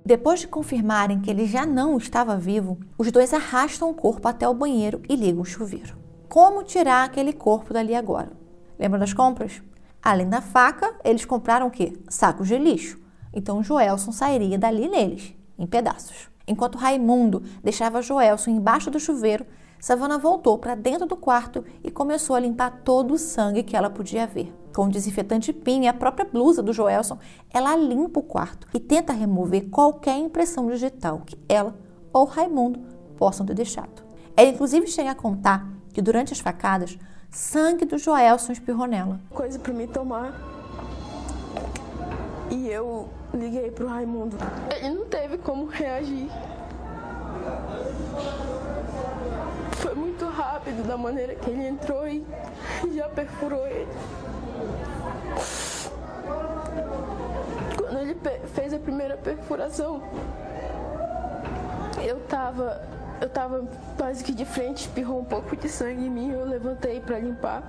Depois 0.05 0.39
de 0.39 0.47
confirmarem 0.47 1.19
que 1.19 1.29
ele 1.29 1.45
já 1.45 1.65
não 1.65 1.97
estava 1.97 2.37
vivo, 2.37 2.79
os 2.97 3.11
dois 3.11 3.33
arrastam 3.33 3.89
o 3.89 3.93
corpo 3.93 4.27
até 4.27 4.47
o 4.47 4.53
banheiro 4.53 5.01
e 5.07 5.15
ligam 5.15 5.41
o 5.41 5.45
chuveiro. 5.45 5.97
Como 6.27 6.63
tirar 6.63 7.03
aquele 7.03 7.33
corpo 7.33 7.73
dali 7.73 7.93
agora? 7.93 8.31
Lembra 8.77 8.99
das 8.99 9.13
compras? 9.13 9.61
Além 10.01 10.29
da 10.29 10.41
faca, 10.41 10.95
eles 11.03 11.25
compraram 11.25 11.67
o 11.67 11.71
quê? 11.71 11.93
Sacos 12.07 12.47
de 12.47 12.57
lixo. 12.57 12.99
Então 13.33 13.63
Joelson 13.63 14.11
sairia 14.11 14.57
dali 14.57 14.87
neles, 14.87 15.35
em 15.57 15.67
pedaços. 15.67 16.29
Enquanto 16.47 16.77
Raimundo 16.77 17.43
deixava 17.63 18.01
Joelson 18.01 18.51
embaixo 18.51 18.89
do 18.89 18.99
chuveiro, 18.99 19.45
Savana 19.79 20.17
voltou 20.17 20.57
para 20.57 20.75
dentro 20.75 21.07
do 21.07 21.15
quarto 21.15 21.63
e 21.81 21.89
começou 21.89 22.35
a 22.35 22.39
limpar 22.39 22.81
todo 22.83 23.13
o 23.13 23.17
sangue 23.17 23.63
que 23.63 23.77
ela 23.77 23.89
podia 23.89 24.27
ver. 24.27 24.53
Com 24.75 24.85
o 24.85 24.89
desinfetante 24.89 25.53
PIN 25.53 25.83
e 25.83 25.87
a 25.87 25.93
própria 25.93 26.25
blusa 26.25 26.61
do 26.61 26.73
Joelson, 26.73 27.17
ela 27.49 27.75
limpa 27.75 28.19
o 28.19 28.23
quarto 28.23 28.67
e 28.73 28.79
tenta 28.79 29.13
remover 29.13 29.69
qualquer 29.69 30.17
impressão 30.17 30.67
digital 30.67 31.21
que 31.25 31.37
ela 31.47 31.75
ou 32.11 32.25
Raimundo 32.25 32.79
possam 33.17 33.45
ter 33.45 33.53
deixado. 33.53 34.03
Ela 34.35 34.49
inclusive 34.49 34.85
chega 34.85 35.11
a 35.11 35.15
contar 35.15 35.67
que 35.93 36.01
durante 36.01 36.33
as 36.33 36.39
facadas, 36.39 36.97
sangue 37.31 37.85
do 37.85 37.97
Joelson 37.97 38.51
espirrou 38.51 38.85
nela. 38.85 39.19
Coisa 39.29 39.57
para 39.57 39.73
me 39.73 39.87
tomar. 39.87 40.33
E 42.51 42.67
eu 42.67 43.07
liguei 43.33 43.71
pro 43.71 43.87
Raimundo. 43.87 44.35
Ele 44.75 44.95
não 44.95 45.05
teve 45.05 45.37
como 45.37 45.67
reagir. 45.67 46.29
Da 50.87 50.97
maneira 50.97 51.35
que 51.35 51.49
ele 51.49 51.67
entrou 51.67 52.07
e 52.07 52.25
já 52.95 53.07
perfurou 53.09 53.67
ele. 53.67 53.87
Quando 57.77 57.99
ele 57.99 58.17
fez 58.53 58.73
a 58.73 58.79
primeira 58.79 59.15
perfuração, 59.17 60.01
eu 62.03 62.19
tava, 62.21 62.81
eu 63.21 63.29
tava 63.29 63.67
quase 63.97 64.23
que 64.23 64.33
de 64.33 64.45
frente, 64.45 64.87
espirrou 64.87 65.19
um 65.19 65.25
pouco 65.25 65.55
de 65.55 65.69
sangue 65.69 66.05
em 66.05 66.09
mim, 66.09 66.31
eu 66.31 66.45
levantei 66.45 66.99
para 66.99 67.19
limpar. 67.19 67.61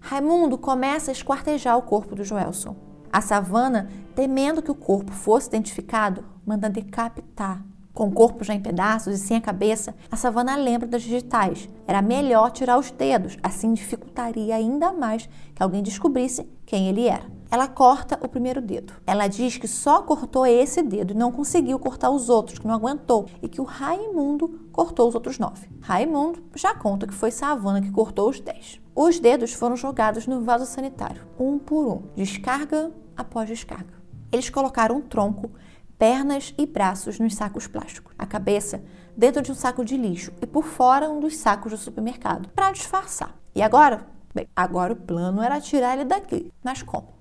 Raimundo 0.00 0.56
começa 0.56 1.10
a 1.10 1.12
esquartejar 1.12 1.76
o 1.76 1.82
corpo 1.82 2.14
do 2.14 2.22
Joelson. 2.22 2.76
A 3.12 3.20
savana, 3.20 3.88
temendo 4.14 4.62
que 4.62 4.70
o 4.70 4.74
corpo 4.74 5.10
fosse 5.10 5.48
identificado, 5.48 6.24
manda 6.44 6.70
decapitar. 6.70 7.64
Com 7.96 8.08
o 8.08 8.12
corpo 8.12 8.44
já 8.44 8.52
em 8.52 8.60
pedaços 8.60 9.14
e 9.14 9.18
sem 9.18 9.38
a 9.38 9.40
cabeça, 9.40 9.94
a 10.10 10.16
savana 10.16 10.54
lembra 10.54 10.86
das 10.86 11.00
digitais. 11.00 11.66
Era 11.86 12.02
melhor 12.02 12.50
tirar 12.50 12.78
os 12.78 12.90
dedos, 12.90 13.38
assim 13.42 13.72
dificultaria 13.72 14.54
ainda 14.54 14.92
mais 14.92 15.26
que 15.54 15.62
alguém 15.62 15.82
descobrisse 15.82 16.46
quem 16.66 16.90
ele 16.90 17.08
era. 17.08 17.24
Ela 17.50 17.66
corta 17.66 18.18
o 18.22 18.28
primeiro 18.28 18.60
dedo. 18.60 18.92
Ela 19.06 19.28
diz 19.28 19.56
que 19.56 19.66
só 19.66 20.02
cortou 20.02 20.44
esse 20.44 20.82
dedo 20.82 21.14
e 21.14 21.16
não 21.16 21.32
conseguiu 21.32 21.78
cortar 21.78 22.10
os 22.10 22.28
outros, 22.28 22.58
que 22.58 22.66
não 22.66 22.74
aguentou, 22.74 23.24
e 23.40 23.48
que 23.48 23.62
o 23.62 23.64
Raimundo 23.64 24.68
cortou 24.70 25.08
os 25.08 25.14
outros 25.14 25.38
nove. 25.38 25.66
Raimundo 25.80 26.44
já 26.54 26.74
conta 26.74 27.06
que 27.06 27.14
foi 27.14 27.30
Savana 27.30 27.80
que 27.80 27.90
cortou 27.90 28.28
os 28.28 28.38
dez. 28.40 28.78
Os 28.94 29.18
dedos 29.18 29.54
foram 29.54 29.74
jogados 29.74 30.26
no 30.26 30.42
vaso 30.42 30.66
sanitário, 30.66 31.22
um 31.40 31.58
por 31.58 31.86
um, 31.86 32.02
descarga 32.14 32.92
após 33.16 33.48
descarga. 33.48 33.96
Eles 34.30 34.50
colocaram 34.50 34.96
um 34.96 35.00
tronco 35.00 35.50
pernas 35.98 36.54
e 36.58 36.66
braços 36.66 37.18
nos 37.18 37.34
sacos 37.34 37.66
plásticos, 37.66 38.14
a 38.18 38.26
cabeça 38.26 38.82
dentro 39.16 39.42
de 39.42 39.50
um 39.50 39.54
saco 39.54 39.84
de 39.84 39.96
lixo 39.96 40.32
e 40.40 40.46
por 40.46 40.64
fora 40.64 41.08
um 41.08 41.20
dos 41.20 41.36
sacos 41.36 41.72
do 41.72 41.78
supermercado, 41.78 42.48
para 42.50 42.72
disfarçar. 42.72 43.34
E 43.54 43.62
agora? 43.62 44.06
Bem, 44.34 44.46
agora 44.54 44.92
o 44.92 44.96
plano 44.96 45.42
era 45.42 45.60
tirar 45.60 45.94
ele 45.94 46.04
daqui. 46.04 46.52
Mas 46.62 46.82
como? 46.82 47.14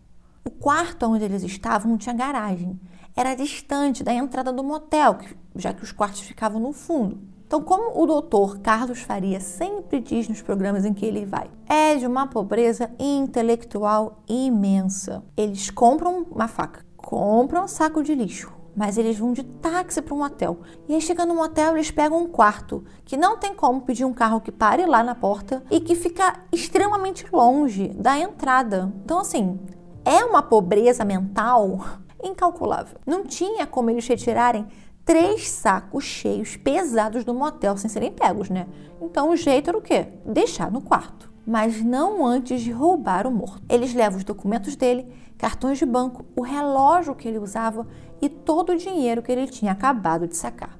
O 0.43 0.49
quarto 0.49 1.05
onde 1.05 1.23
eles 1.23 1.43
estavam 1.43 1.91
não 1.91 1.97
tinha 1.97 2.13
garagem. 2.13 2.79
Era 3.15 3.33
distante 3.33 4.03
da 4.03 4.13
entrada 4.13 4.51
do 4.51 4.63
motel, 4.63 5.17
já 5.55 5.73
que 5.73 5.83
os 5.83 5.93
quartos 5.93 6.21
ficavam 6.21 6.59
no 6.59 6.73
fundo. 6.73 7.35
Então, 7.47 7.61
como 7.61 8.01
o 8.01 8.05
doutor 8.05 8.59
Carlos 8.59 9.01
Faria 9.01 9.39
sempre 9.39 10.01
diz 10.01 10.27
nos 10.27 10.41
programas 10.41 10.83
em 10.83 10.93
que 10.93 11.05
ele 11.05 11.25
vai, 11.25 11.49
é 11.69 11.95
de 11.95 12.05
uma 12.05 12.27
pobreza 12.27 12.91
intelectual 12.99 14.21
imensa. 14.27 15.23
Eles 15.37 15.69
compram 15.69 16.25
uma 16.31 16.47
faca, 16.47 16.83
compram 16.97 17.63
um 17.63 17.67
saco 17.67 18.03
de 18.03 18.15
lixo, 18.15 18.51
mas 18.75 18.97
eles 18.97 19.17
vão 19.17 19.33
de 19.33 19.43
táxi 19.43 20.01
para 20.01 20.13
um 20.13 20.21
hotel. 20.21 20.59
E 20.87 20.95
aí, 20.95 21.01
chegando 21.01 21.29
no 21.29 21.35
motel, 21.35 21.75
eles 21.75 21.91
pegam 21.91 22.21
um 22.21 22.27
quarto 22.27 22.83
que 23.03 23.15
não 23.15 23.37
tem 23.37 23.53
como 23.53 23.81
pedir 23.81 24.05
um 24.05 24.13
carro 24.13 24.41
que 24.41 24.51
pare 24.51 24.85
lá 24.85 25.03
na 25.03 25.15
porta 25.15 25.63
e 25.71 25.79
que 25.79 25.95
fica 25.95 26.41
extremamente 26.51 27.25
longe 27.31 27.89
da 27.89 28.19
entrada. 28.19 28.93
Então, 29.03 29.19
assim, 29.19 29.59
é 30.03 30.23
uma 30.25 30.41
pobreza 30.41 31.05
mental 31.05 31.79
incalculável. 32.23 32.97
Não 33.05 33.23
tinha 33.23 33.65
como 33.65 33.89
eles 33.89 34.07
retirarem 34.07 34.67
três 35.05 35.47
sacos 35.49 36.03
cheios 36.03 36.57
pesados 36.57 37.23
do 37.23 37.33
motel 37.33 37.77
sem 37.77 37.89
serem 37.89 38.11
pegos, 38.11 38.49
né? 38.49 38.67
Então 38.99 39.29
o 39.29 39.35
jeito 39.35 39.69
era 39.69 39.77
o 39.77 39.81
quê? 39.81 40.07
Deixar 40.25 40.71
no 40.71 40.81
quarto. 40.81 41.31
Mas 41.45 41.83
não 41.83 42.25
antes 42.25 42.61
de 42.61 42.71
roubar 42.71 43.27
o 43.27 43.31
morto. 43.31 43.61
Eles 43.69 43.93
levam 43.93 44.17
os 44.17 44.23
documentos 44.23 44.75
dele, 44.75 45.05
cartões 45.37 45.77
de 45.77 45.85
banco, 45.85 46.25
o 46.35 46.41
relógio 46.41 47.13
que 47.13 47.27
ele 47.27 47.37
usava 47.37 47.85
e 48.21 48.29
todo 48.29 48.71
o 48.71 48.77
dinheiro 48.77 49.21
que 49.21 49.31
ele 49.31 49.47
tinha 49.47 49.71
acabado 49.71 50.27
de 50.27 50.35
sacar. 50.35 50.79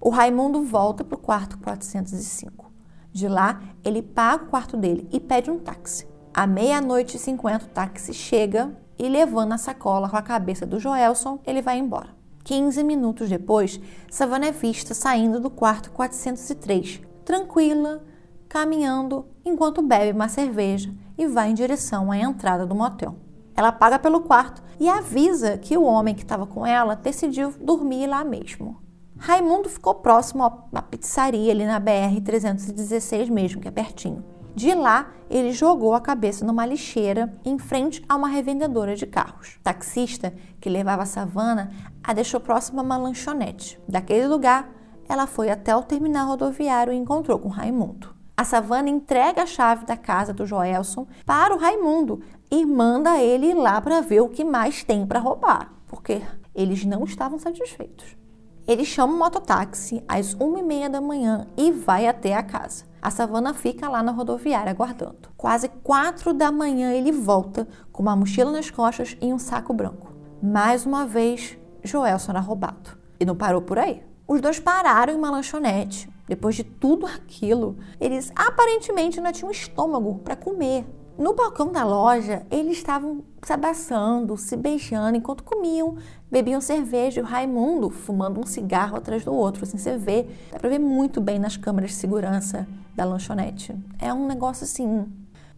O 0.00 0.10
Raimundo 0.10 0.62
volta 0.62 1.02
para 1.02 1.16
o 1.16 1.20
quarto 1.20 1.58
405. 1.58 2.70
De 3.10 3.28
lá, 3.28 3.62
ele 3.82 4.02
paga 4.02 4.44
o 4.44 4.48
quarto 4.48 4.76
dele 4.76 5.08
e 5.10 5.18
pede 5.18 5.50
um 5.50 5.58
táxi. 5.58 6.06
À 6.32 6.46
meia-noite 6.46 7.16
e 7.16 7.20
cinquenta, 7.20 7.64
o 7.64 7.68
táxi 7.68 8.12
chega 8.12 8.76
e, 8.98 9.08
levando 9.08 9.52
a 9.52 9.58
sacola 9.58 10.08
com 10.08 10.16
a 10.16 10.22
cabeça 10.22 10.66
do 10.66 10.80
Joelson, 10.80 11.38
ele 11.46 11.62
vai 11.62 11.78
embora. 11.78 12.10
15 12.42 12.84
minutos 12.84 13.30
depois, 13.30 13.80
Savana 14.10 14.46
é 14.46 14.52
vista 14.52 14.92
saindo 14.92 15.40
do 15.40 15.48
quarto 15.48 15.90
403, 15.92 17.00
tranquila, 17.24 18.04
caminhando 18.48 19.26
enquanto 19.44 19.80
bebe 19.80 20.12
uma 20.12 20.28
cerveja 20.28 20.92
e 21.16 21.26
vai 21.26 21.50
em 21.50 21.54
direção 21.54 22.10
à 22.10 22.18
entrada 22.18 22.66
do 22.66 22.74
motel. 22.74 23.16
Ela 23.56 23.72
paga 23.72 23.98
pelo 23.98 24.20
quarto 24.20 24.62
e 24.80 24.88
avisa 24.88 25.56
que 25.58 25.76
o 25.76 25.84
homem 25.84 26.14
que 26.14 26.22
estava 26.22 26.46
com 26.46 26.66
ela 26.66 26.96
decidiu 26.96 27.52
dormir 27.60 28.06
lá 28.06 28.24
mesmo. 28.24 28.82
Raimundo 29.16 29.68
ficou 29.68 29.94
próximo 29.94 30.44
à 30.44 30.82
pizzaria 30.82 31.52
ali 31.52 31.64
na 31.64 31.78
BR 31.78 32.20
316 32.24 33.28
mesmo, 33.28 33.60
que 33.60 33.68
é 33.68 33.70
pertinho. 33.70 34.24
De 34.54 34.72
lá, 34.74 35.12
ele 35.28 35.52
jogou 35.52 35.94
a 35.94 36.00
cabeça 36.00 36.44
numa 36.44 36.66
lixeira 36.66 37.34
em 37.44 37.58
frente 37.58 38.04
a 38.08 38.14
uma 38.14 38.28
revendedora 38.28 38.94
de 38.94 39.06
carros. 39.06 39.56
O 39.60 39.62
taxista 39.62 40.32
que 40.60 40.68
levava 40.68 41.02
a 41.02 41.06
savana 41.06 41.70
a 42.02 42.12
deixou 42.12 42.40
próximo 42.40 42.80
a 42.80 42.82
uma 42.82 42.96
lanchonete. 42.96 43.80
Daquele 43.88 44.28
lugar, 44.28 44.68
ela 45.08 45.26
foi 45.26 45.50
até 45.50 45.74
o 45.74 45.82
terminal 45.82 46.28
rodoviário 46.28 46.92
e 46.92 46.96
encontrou 46.96 47.38
com 47.38 47.48
Raimundo. 47.48 48.14
A 48.36 48.44
savana 48.44 48.88
entrega 48.88 49.42
a 49.42 49.46
chave 49.46 49.86
da 49.86 49.96
casa 49.96 50.32
do 50.32 50.44
Joelson 50.44 51.06
para 51.24 51.54
o 51.54 51.58
Raimundo 51.58 52.20
e 52.54 52.64
manda 52.64 53.18
ele 53.18 53.48
ir 53.48 53.54
lá 53.54 53.80
para 53.80 54.00
ver 54.00 54.20
o 54.20 54.28
que 54.28 54.44
mais 54.44 54.84
tem 54.84 55.04
para 55.04 55.18
roubar, 55.18 55.72
porque 55.88 56.22
eles 56.54 56.84
não 56.84 57.02
estavam 57.02 57.36
satisfeitos. 57.36 58.16
Ele 58.64 58.84
chama 58.84 59.12
o 59.12 59.18
mototáxi 59.18 60.04
às 60.06 60.34
uma 60.34 60.60
e 60.60 60.62
meia 60.62 60.88
da 60.88 61.00
manhã 61.00 61.48
e 61.56 61.72
vai 61.72 62.06
até 62.06 62.32
a 62.36 62.44
casa. 62.44 62.84
A 63.02 63.10
Savana 63.10 63.52
fica 63.52 63.88
lá 63.88 64.04
na 64.04 64.12
rodoviária 64.12 64.70
aguardando. 64.70 65.30
Quase 65.36 65.68
quatro 65.68 66.32
da 66.32 66.52
manhã 66.52 66.92
ele 66.92 67.10
volta 67.10 67.66
com 67.90 68.04
uma 68.04 68.14
mochila 68.14 68.52
nas 68.52 68.70
costas 68.70 69.16
e 69.20 69.32
um 69.32 69.38
saco 69.38 69.74
branco. 69.74 70.14
Mais 70.40 70.86
uma 70.86 71.04
vez, 71.04 71.58
Joelson 71.82 72.30
era 72.30 72.40
roubado. 72.40 72.96
E 73.18 73.24
não 73.24 73.34
parou 73.34 73.62
por 73.62 73.80
aí. 73.80 74.00
Os 74.28 74.40
dois 74.40 74.60
pararam 74.60 75.12
em 75.12 75.16
uma 75.16 75.30
lanchonete. 75.30 76.08
Depois 76.28 76.54
de 76.54 76.62
tudo 76.62 77.04
aquilo, 77.04 77.76
eles 78.00 78.32
aparentemente 78.36 79.20
não 79.20 79.32
tinham 79.32 79.50
estômago 79.50 80.20
para 80.20 80.36
comer. 80.36 80.86
No 81.16 81.32
balcão 81.32 81.70
da 81.70 81.84
loja, 81.84 82.44
eles 82.50 82.78
estavam 82.78 83.22
se 83.40 83.52
abraçando, 83.52 84.36
se 84.36 84.56
beijando 84.56 85.16
enquanto 85.16 85.44
comiam, 85.44 85.96
bebiam 86.28 86.60
cerveja 86.60 87.20
e 87.20 87.22
o 87.22 87.26
Raimundo 87.26 87.88
fumando 87.88 88.40
um 88.40 88.46
cigarro 88.46 88.96
atrás 88.96 89.24
do 89.24 89.32
outro. 89.32 89.62
Assim, 89.62 89.78
você 89.78 89.96
vê, 89.96 90.26
dá 90.50 90.58
pra 90.58 90.68
ver 90.68 90.80
muito 90.80 91.20
bem 91.20 91.38
nas 91.38 91.56
câmeras 91.56 91.90
de 91.90 91.96
segurança 91.98 92.66
da 92.96 93.04
lanchonete. 93.04 93.76
É 94.00 94.12
um 94.12 94.26
negócio 94.26 94.64
assim, 94.64 95.06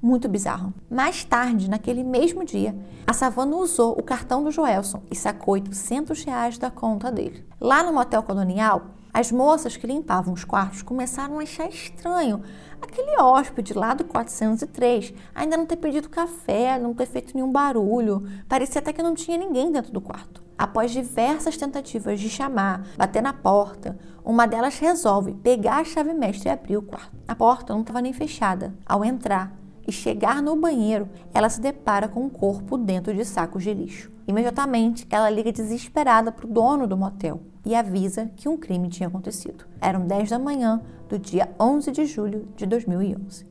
muito 0.01 0.29
bizarro. 0.29 0.75
Mais 0.91 1.25
tarde, 1.25 1.71
naquele 1.71 2.05
mesmo 2.05 2.45
dia, 2.45 2.77
a 3.07 3.15
Savana 3.15 3.57
usou 3.57 3.93
o 3.99 4.03
cartão 4.03 4.45
do 4.45 4.51
Joelson 4.51 5.03
e 5.11 5.17
sacou 5.17 5.55
800 5.55 6.23
reais 6.25 6.59
da 6.59 6.71
conta 6.71 7.11
dele. 7.11 7.47
Lá 7.59 7.83
no 7.83 7.95
motel 7.95 8.23
colonial, 8.23 8.89
as 9.17 9.33
moças 9.33 9.79
que 9.79 9.87
limpavam 9.87 10.35
os 10.35 10.45
quartos 10.45 10.83
começaram 10.83 11.39
a 11.39 11.43
achar 11.43 11.67
estranho 11.71 12.43
aquele 12.83 13.19
hóspede 13.19 13.73
lá 13.73 13.95
do 13.95 14.05
403 14.05 15.15
ainda 15.35 15.57
não 15.57 15.65
ter 15.65 15.77
pedido 15.77 16.11
café, 16.11 16.79
não 16.79 16.93
ter 16.93 17.07
feito 17.07 17.35
nenhum 17.35 17.51
barulho. 17.51 18.29
Parecia 18.47 18.79
até 18.79 18.93
que 18.93 19.03
não 19.03 19.15
tinha 19.15 19.39
ninguém 19.39 19.73
dentro 19.73 19.91
do 19.91 20.03
quarto. 20.03 20.45
Após 20.59 20.91
diversas 20.91 21.57
tentativas 21.57 22.21
de 22.21 22.29
chamar, 22.29 22.87
bater 22.99 23.23
na 23.23 23.33
porta, 23.33 23.99
uma 24.23 24.47
delas 24.47 24.79
resolve 24.79 25.33
pegar 25.33 25.79
a 25.79 25.85
chave 25.85 26.13
mestra 26.13 26.51
e 26.51 26.53
abrir 26.53 26.77
o 26.77 26.83
quarto. 26.83 27.17
A 27.27 27.35
porta 27.35 27.73
não 27.73 27.81
estava 27.81 28.03
nem 28.03 28.13
fechada. 28.13 28.75
Ao 28.85 29.03
entrar 29.03 29.57
e 29.89 29.93
chegar 29.93 30.43
no 30.43 30.57
banheiro, 30.57 31.09
ela 31.33 31.49
se 31.49 31.59
depara 31.59 32.07
com 32.07 32.23
um 32.23 32.29
corpo 32.29 32.77
dentro 32.77 33.15
de 33.15 33.25
sacos 33.25 33.63
de 33.63 33.73
lixo. 33.73 34.16
Imediatamente, 34.27 35.07
ela 35.09 35.31
liga 35.31 35.53
desesperada 35.53 36.33
para 36.33 36.47
o 36.47 36.51
dono 36.51 36.87
do 36.87 36.97
motel 36.97 37.43
e 37.65 37.75
avisa 37.75 38.31
que 38.35 38.49
um 38.49 38.57
crime 38.57 38.89
tinha 38.89 39.09
acontecido. 39.09 39.65
Eram 39.81 40.07
10 40.07 40.31
da 40.31 40.39
manhã 40.39 40.83
do 41.09 41.19
dia 41.19 41.49
11 41.61 41.93
de 41.93 42.05
julho 42.07 42.49
de 42.57 42.67
2011. 42.67 43.47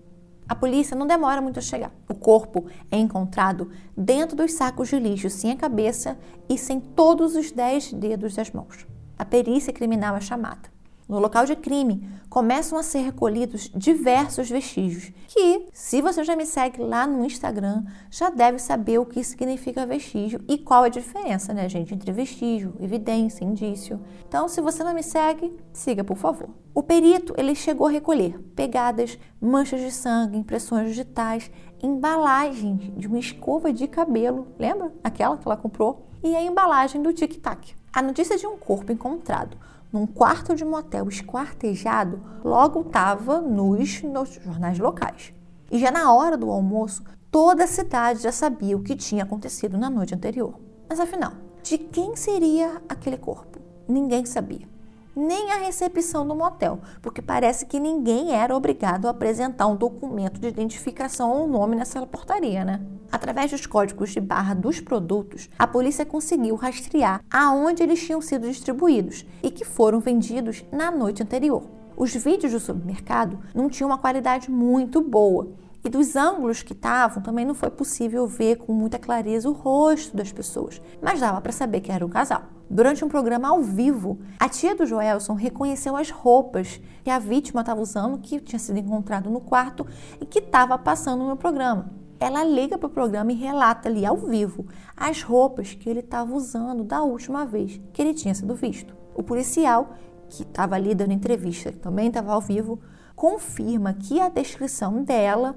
A 0.48 0.54
polícia 0.54 0.96
não 0.96 1.08
demora 1.08 1.42
muito 1.42 1.60
a 1.60 1.62
chegar. 1.62 1.92
O 2.10 2.14
corpo 2.14 2.66
é 2.92 2.98
encontrado 2.98 3.72
dentro 3.98 4.36
dos 4.36 4.54
sacos 4.54 4.90
de 4.90 5.00
lixo, 5.00 5.30
sem 5.30 5.52
a 5.52 5.56
cabeça 5.56 6.18
e 6.48 6.58
sem 6.58 6.80
todos 6.80 7.36
os 7.36 7.52
10 7.52 7.94
dedos 7.94 8.36
das 8.36 8.52
mãos. 8.52 8.86
A 9.18 9.26
perícia 9.26 9.74
criminal 9.74 10.16
é 10.16 10.22
chamada. 10.22 10.75
No 11.08 11.20
local 11.20 11.46
de 11.46 11.56
crime, 11.56 12.10
começam 12.28 12.80
a 12.80 12.84
ser 12.84 13.00
recolhidos 13.00 13.70
diversos 13.76 14.50
vestígios, 14.50 15.14
que, 15.28 15.68
se 15.72 16.02
você 16.02 16.24
já 16.24 16.36
me 16.36 16.48
segue 16.48 16.82
lá 16.82 17.06
no 17.06 17.24
Instagram, 17.24 17.84
já 18.10 18.32
deve 18.32 18.58
saber 18.58 18.98
o 18.98 19.06
que 19.06 19.24
significa 19.24 19.86
vestígio 19.86 20.44
e 20.48 20.58
qual 20.58 20.82
a 20.82 20.90
diferença, 20.90 21.54
né, 21.54 21.70
gente, 21.70 21.94
entre 21.94 22.12
vestígio, 22.12 22.74
evidência, 22.80 23.46
indício. 23.46 24.02
Então, 24.28 24.48
se 24.48 24.60
você 24.62 24.84
não 24.84 24.96
me 24.96 25.04
segue, 25.04 25.56
siga, 25.72 26.04
por 26.04 26.18
favor. 26.18 26.50
O 26.74 26.82
perito, 26.82 27.36
ele 27.38 27.54
chegou 27.54 27.86
a 27.86 27.92
recolher 27.92 28.40
pegadas, 28.56 29.20
manchas 29.40 29.82
de 29.82 29.92
sangue, 29.92 30.40
impressões 30.40 30.88
digitais, 30.88 31.52
embalagens 31.84 32.92
de 32.98 33.08
uma 33.08 33.20
escova 33.20 33.72
de 33.72 33.88
cabelo, 33.88 34.48
lembra? 34.58 34.92
Aquela 35.04 35.38
que 35.38 35.48
ela 35.48 35.56
comprou, 35.56 36.08
e 36.24 36.36
a 36.36 36.42
embalagem 36.42 37.04
do 37.04 37.14
tic-tac. 37.14 37.76
A 37.94 38.02
notícia 38.02 38.38
de 38.38 38.48
um 38.48 38.58
corpo 38.58 38.92
encontrado 38.92 39.56
num 39.96 40.06
quarto 40.06 40.54
de 40.54 40.66
motel 40.66 41.08
esquartejado, 41.08 42.20
logo 42.44 42.82
estava 42.82 43.40
nos, 43.40 44.04
nos 44.04 44.34
jornais 44.44 44.78
locais. 44.78 45.34
E 45.72 45.80
já 45.80 45.90
na 45.90 46.14
hora 46.14 46.38
do 46.38 46.52
almoço, 46.52 47.02
toda 47.32 47.64
a 47.64 47.68
cidade 47.68 48.22
já 48.22 48.32
sabia 48.32 48.76
o 48.76 48.84
que 48.84 48.94
tinha 48.94 49.24
acontecido 49.24 49.78
na 49.78 49.90
noite 49.90 50.14
anterior. 50.14 50.60
Mas 50.90 51.00
afinal, 51.00 51.32
de 51.64 51.78
quem 51.78 52.14
seria 52.14 52.82
aquele 52.90 53.18
corpo? 53.18 53.58
Ninguém 53.88 54.26
sabia 54.26 54.75
nem 55.16 55.52
a 55.52 55.58
recepção 55.58 56.28
do 56.28 56.36
motel, 56.36 56.80
porque 57.02 57.22
parece 57.22 57.66
que 57.66 57.80
ninguém 57.80 58.34
era 58.34 58.56
obrigado 58.56 59.08
a 59.08 59.12
apresentar 59.12 59.68
um 59.68 59.76
documento 59.76 60.40
de 60.40 60.48
identificação 60.48 61.32
ou 61.32 61.48
nome 61.48 61.76
nessa 61.76 62.06
portaria, 62.06 62.66
né? 62.66 62.82
Através 63.12 63.52
dos 63.52 63.66
códigos 63.66 64.10
de 64.12 64.20
barra 64.20 64.54
dos 64.54 64.80
produtos, 64.82 65.50
a 65.58 65.66
polícia 65.66 66.06
conseguiu 66.06 66.56
rastrear 66.56 67.22
aonde 67.32 67.82
eles 67.82 68.04
tinham 68.04 68.22
sido 68.22 68.48
distribuídos 68.48 69.26
e 69.42 69.50
que 69.50 69.64
foram 69.64 70.00
vendidos 70.00 70.66
na 70.72 70.92
noite 70.92 71.24
anterior. 71.24 71.64
Os 71.96 72.14
vídeos 72.14 72.52
do 72.52 72.60
supermercado 72.60 73.40
não 73.54 73.70
tinham 73.70 73.90
uma 73.90 73.98
qualidade 73.98 74.52
muito 74.52 75.02
boa 75.02 75.48
e 75.86 75.90
dos 75.90 76.16
ângulos 76.16 76.64
que 76.64 76.74
estavam, 76.74 77.22
também 77.22 77.46
não 77.46 77.54
foi 77.54 77.70
possível 77.70 78.26
ver 78.26 78.56
com 78.56 78.74
muita 78.74 78.98
clareza 78.98 79.48
o 79.48 79.54
rosto 79.54 80.18
das 80.18 80.32
pessoas, 80.32 80.82
mas 81.00 81.20
dava 81.20 81.40
para 81.40 81.52
saber 81.52 81.80
que 81.80 81.92
era 81.92 82.04
um 82.04 82.10
casal. 82.10 82.42
Durante 82.68 83.06
um 83.06 83.08
programa 83.08 83.50
ao 83.50 83.62
vivo, 83.62 84.18
a 84.40 84.50
tia 84.50 84.76
do 84.76 84.84
Joelson 84.84 85.36
reconheceu 85.36 85.96
as 85.96 86.10
roupas 86.10 86.82
que 87.04 87.10
a 87.12 87.20
vítima 87.20 87.62
estava 87.62 87.80
usando, 87.80 88.18
que 88.18 88.40
tinha 88.40 88.58
sido 88.58 88.80
encontrado 88.80 89.30
no 89.30 89.40
quarto 89.40 89.86
e 90.20 90.26
que 90.26 90.40
estava 90.40 90.76
passando 90.76 91.24
no 91.24 91.38
programa. 91.38 91.92
Ela 92.20 92.44
liga 92.44 92.80
para 92.80 92.88
o 92.88 92.90
programa 92.90 93.32
e 93.32 93.36
relata 93.36 93.88
ali 93.88 94.08
ao 94.08 94.18
vivo 94.18 94.66
as 94.98 95.22
roupas 95.22 95.76
que 95.76 95.88
ele 95.88 96.00
estava 96.00 96.34
usando 96.34 96.84
da 96.84 97.04
última 97.04 97.46
vez 97.46 97.80
que 97.94 98.02
ele 98.02 98.16
tinha 98.16 98.34
sido 98.34 98.56
visto. 98.56 98.96
O 99.14 99.22
policial, 99.22 99.94
que 100.28 100.42
estava 100.42 100.74
ali 100.74 100.96
dando 100.96 101.14
entrevista, 101.14 101.72
que 101.72 101.78
também 101.78 102.08
estava 102.08 102.34
ao 102.34 102.42
vivo, 102.42 102.80
confirma 103.16 103.94
que 103.94 104.20
a 104.20 104.30
descrição 104.30 105.04
dela 105.04 105.56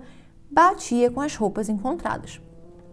batia 0.51 1.11
com 1.11 1.21
as 1.21 1.35
roupas 1.37 1.69
encontradas. 1.69 2.41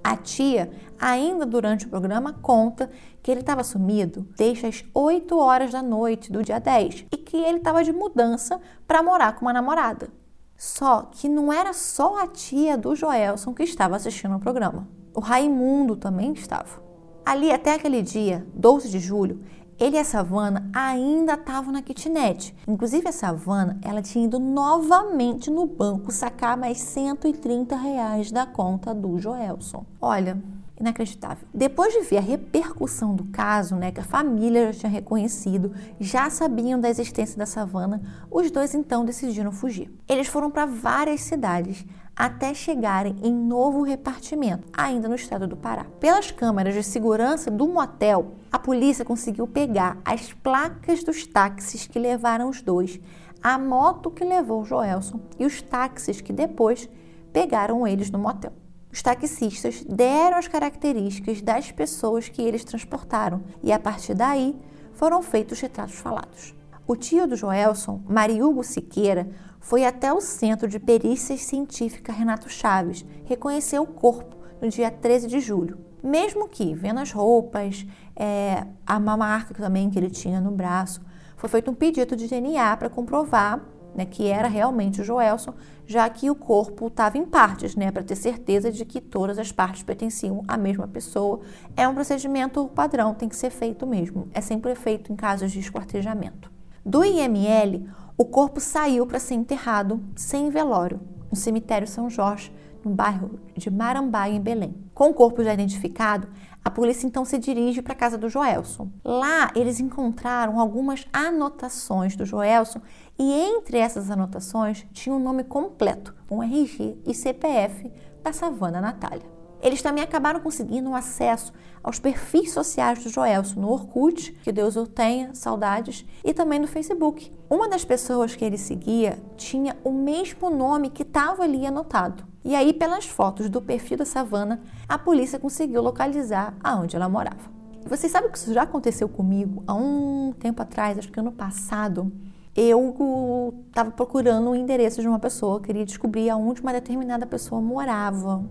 A 0.03 0.15
tia, 0.15 0.71
ainda 0.99 1.45
durante 1.45 1.87
o 1.87 1.89
programa, 1.89 2.33
conta 2.33 2.91
que 3.23 3.31
ele 3.31 3.39
estava 3.39 3.63
sumido 3.63 4.27
desde 4.37 4.67
as 4.67 4.85
8 4.93 5.35
horas 5.35 5.71
da 5.71 5.81
noite 5.81 6.31
do 6.31 6.43
dia 6.43 6.59
10 6.59 7.07
e 7.11 7.17
que 7.17 7.37
ele 7.37 7.57
estava 7.57 7.83
de 7.83 7.91
mudança 7.91 8.61
para 8.87 9.01
morar 9.01 9.33
com 9.33 9.45
uma 9.45 9.53
namorada. 9.53 10.09
Só 10.55 11.09
que 11.11 11.27
não 11.27 11.51
era 11.51 11.73
só 11.73 12.21
a 12.21 12.27
tia 12.27 12.77
do 12.77 12.95
Joelson 12.95 13.53
que 13.53 13.63
estava 13.63 13.95
assistindo 13.95 14.35
ao 14.35 14.39
programa. 14.39 14.87
O 15.13 15.19
Raimundo 15.19 15.95
também 15.95 16.33
estava. 16.33 16.83
Ali 17.25 17.51
até 17.51 17.73
aquele 17.73 18.03
dia, 18.03 18.45
12 18.53 18.89
de 18.89 18.99
julho, 18.99 19.41
ele 19.79 19.97
e 19.97 19.99
a 19.99 20.05
Savana 20.05 20.69
ainda 20.73 21.33
estavam 21.33 21.73
na 21.73 21.81
kitnet. 21.81 22.55
Inclusive 22.67 23.07
a 23.07 23.11
Savana, 23.11 23.77
ela 23.81 24.01
tinha 24.01 24.25
ido 24.25 24.39
novamente 24.39 25.49
no 25.51 25.65
banco 25.65 26.11
sacar 26.11 26.57
mais 26.57 26.79
130 26.79 27.75
reais 27.75 28.31
da 28.31 28.45
conta 28.45 28.93
do 28.93 29.19
Joelson. 29.19 29.85
Olha, 30.01 30.41
inacreditável. 30.79 31.47
Depois 31.53 31.93
de 31.93 32.01
ver 32.01 32.17
a 32.17 32.21
repercussão 32.21 33.15
do 33.15 33.25
caso, 33.25 33.75
né, 33.75 33.91
que 33.91 33.99
a 33.99 34.03
família 34.03 34.71
já 34.71 34.79
tinha 34.79 34.91
reconhecido, 34.91 35.73
já 35.99 36.29
sabiam 36.29 36.79
da 36.79 36.89
existência 36.89 37.37
da 37.37 37.45
savana, 37.45 38.01
os 38.29 38.51
dois 38.51 38.73
então 38.75 39.05
decidiram 39.05 39.51
fugir. 39.51 39.93
Eles 40.07 40.27
foram 40.27 40.51
para 40.51 40.65
várias 40.65 41.21
cidades, 41.21 41.85
até 42.15 42.53
chegarem 42.53 43.15
em 43.21 43.33
novo 43.33 43.81
repartimento, 43.81 44.67
ainda 44.71 45.09
no 45.09 45.15
estado 45.15 45.47
do 45.47 45.57
Pará. 45.57 45.85
Pelas 45.99 46.31
câmeras 46.31 46.73
de 46.73 46.83
segurança 46.83 47.51
do 47.51 47.67
motel, 47.67 48.35
a 48.51 48.57
polícia 48.57 49.03
conseguiu 49.03 49.45
pegar 49.45 49.97
as 50.05 50.31
placas 50.31 51.03
dos 51.03 51.27
táxis 51.27 51.85
que 51.85 51.99
levaram 51.99 52.49
os 52.49 52.61
dois, 52.61 52.99
a 53.43 53.57
moto 53.57 54.09
que 54.09 54.23
levou 54.23 54.63
Joelson 54.63 55.19
e 55.37 55.45
os 55.45 55.61
táxis 55.61 56.21
que 56.21 56.31
depois 56.31 56.89
pegaram 57.33 57.85
eles 57.85 58.09
no 58.09 58.17
motel. 58.17 58.53
Os 58.91 59.01
taxistas 59.01 59.83
deram 59.83 60.37
as 60.37 60.47
características 60.47 61.41
das 61.41 61.69
pessoas 61.69 62.29
que 62.29 62.41
eles 62.41 62.63
transportaram 62.63 63.43
e 63.61 63.73
a 63.73 63.77
partir 63.77 64.13
daí 64.13 64.57
foram 64.93 65.21
feitos 65.21 65.59
retratos 65.59 65.95
falados. 65.95 66.55
O 66.87 66.95
tio 66.95 67.27
do 67.27 67.35
Joelson, 67.35 68.01
Mariugo 68.07 68.63
Siqueira, 68.63 69.27
foi 69.65 69.83
até 69.83 70.13
o 70.13 70.21
Centro 70.21 70.67
de 70.67 70.79
Perícias 70.79 71.41
Científicas 71.41 72.15
Renato 72.15 72.47
Chaves 72.47 73.03
reconhecer 73.25 73.79
o 73.79 73.87
corpo 73.87 74.37
no 74.61 74.69
dia 74.69 74.91
13 74.91 75.25
de 75.27 75.39
julho. 75.39 75.79
Mesmo 76.03 76.47
que, 76.47 76.75
vendo 76.75 76.99
as 76.99 77.11
roupas, 77.11 77.83
é, 78.15 78.63
a 78.85 78.99
marca 78.99 79.55
também 79.55 79.89
que 79.89 79.97
ele 79.97 80.11
tinha 80.11 80.39
no 80.39 80.51
braço, 80.51 81.01
foi 81.35 81.49
feito 81.49 81.71
um 81.71 81.73
pedido 81.73 82.15
de 82.15 82.27
DNA 82.27 82.77
para 82.77 82.91
comprovar 82.91 83.59
né, 83.95 84.05
que 84.05 84.27
era 84.27 84.47
realmente 84.47 85.01
o 85.01 85.03
Joelson, 85.03 85.55
já 85.87 86.07
que 86.09 86.29
o 86.29 86.35
corpo 86.35 86.85
estava 86.85 87.17
em 87.17 87.25
partes, 87.25 87.75
né, 87.75 87.91
para 87.91 88.03
ter 88.03 88.15
certeza 88.15 88.71
de 88.71 88.85
que 88.85 89.01
todas 89.01 89.39
as 89.39 89.51
partes 89.51 89.81
pertenciam 89.81 90.43
à 90.47 90.57
mesma 90.57 90.87
pessoa. 90.87 91.39
É 91.75 91.87
um 91.87 91.95
procedimento 91.95 92.67
padrão, 92.67 93.15
tem 93.15 93.27
que 93.27 93.35
ser 93.35 93.49
feito 93.49 93.87
mesmo. 93.87 94.27
É 94.31 94.41
sempre 94.41 94.75
feito 94.75 95.11
em 95.11 95.15
casos 95.15 95.51
de 95.51 95.59
esquartejamento. 95.59 96.53
Do 96.85 97.03
IML, 97.03 97.89
o 98.17 98.23
corpo 98.23 98.61
saiu 98.61 99.05
para 99.05 99.19
ser 99.19 99.33
enterrado 99.33 100.01
sem 100.15 100.49
velório 100.49 101.01
no 101.29 101.35
cemitério 101.35 101.85
São 101.85 102.09
Jorge, 102.09 102.53
no 102.83 102.91
bairro 102.91 103.39
de 103.57 103.69
Marambaia, 103.69 104.33
em 104.33 104.39
Belém. 104.39 104.73
Com 104.93 105.09
o 105.09 105.13
corpo 105.13 105.43
já 105.43 105.53
identificado, 105.53 106.29
a 106.63 106.71
polícia 106.71 107.05
então 107.05 107.25
se 107.25 107.37
dirige 107.37 107.81
para 107.81 107.91
a 107.91 107.97
casa 107.97 108.17
do 108.17 108.29
Joelson. 108.29 108.89
Lá 109.03 109.51
eles 109.53 109.81
encontraram 109.81 110.61
algumas 110.61 111.05
anotações 111.11 112.15
do 112.15 112.25
Joelson 112.25 112.79
e 113.19 113.33
entre 113.33 113.79
essas 113.79 114.09
anotações 114.09 114.85
tinha 114.93 115.13
o 115.13 115.19
um 115.19 115.21
nome 115.21 115.43
completo, 115.43 116.15
um 116.31 116.41
RG 116.41 116.97
e 117.05 117.13
CPF 117.13 117.91
da 118.23 118.31
Savana 118.31 118.79
Natália. 118.79 119.35
Eles 119.61 119.81
também 119.81 120.03
acabaram 120.03 120.39
conseguindo 120.39 120.93
acesso 120.93 121.51
aos 121.85 121.99
perfis 121.99 122.51
sociais 122.51 123.03
do 123.03 123.11
Joelson 123.11 123.59
no 123.59 123.69
Orkut, 123.69 124.31
que 124.43 124.51
Deus 124.51 124.75
o 124.75 124.87
tenha, 124.87 125.35
saudades, 125.35 126.03
e 126.23 126.33
também 126.33 126.57
no 126.57 126.65
Facebook. 126.65 127.31
Uma 127.47 127.69
das 127.69 127.85
pessoas 127.85 128.35
que 128.35 128.43
ele 128.43 128.57
seguia 128.57 129.19
tinha 129.37 129.77
o 129.83 129.91
mesmo 129.91 130.49
nome 130.49 130.89
que 130.89 131.03
estava 131.03 131.43
ali 131.43 131.63
anotado. 131.63 132.25
E 132.43 132.55
aí, 132.55 132.73
pelas 132.73 133.05
fotos 133.05 133.51
do 133.51 133.61
perfil 133.61 133.99
da 133.99 134.05
Savana, 134.05 134.63
a 134.89 134.97
polícia 134.97 135.37
conseguiu 135.37 135.79
localizar 135.83 136.55
aonde 136.63 136.95
ela 136.95 137.07
morava. 137.07 137.53
Vocês 137.85 138.11
sabem 138.11 138.31
que 138.31 138.37
isso 138.39 138.51
já 138.51 138.63
aconteceu 138.63 139.07
comigo 139.07 139.63
há 139.67 139.75
um 139.75 140.33
tempo 140.39 140.63
atrás, 140.63 140.97
acho 140.97 141.11
que 141.11 141.19
ano 141.19 141.31
passado 141.31 142.11
eu 142.55 143.53
estava 143.67 143.91
procurando 143.91 144.49
o 144.49 144.55
endereço 144.55 145.01
de 145.01 145.07
uma 145.07 145.19
pessoa, 145.19 145.59
queria 145.59 145.85
descobrir 145.85 146.29
aonde 146.29 146.61
uma 146.61 146.71
determinada 146.71 147.25
pessoa 147.25 147.59
morava 147.59 148.43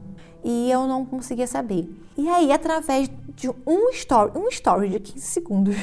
e 0.44 0.70
eu 0.70 0.86
não 0.86 1.06
conseguia 1.06 1.46
saber. 1.46 1.88
E 2.16 2.28
aí, 2.28 2.52
através 2.52 3.10
de 3.34 3.48
um 3.66 3.88
story, 3.90 4.32
um 4.36 4.48
story 4.48 4.90
de 4.90 5.00
15 5.00 5.20
segundos 5.26 5.76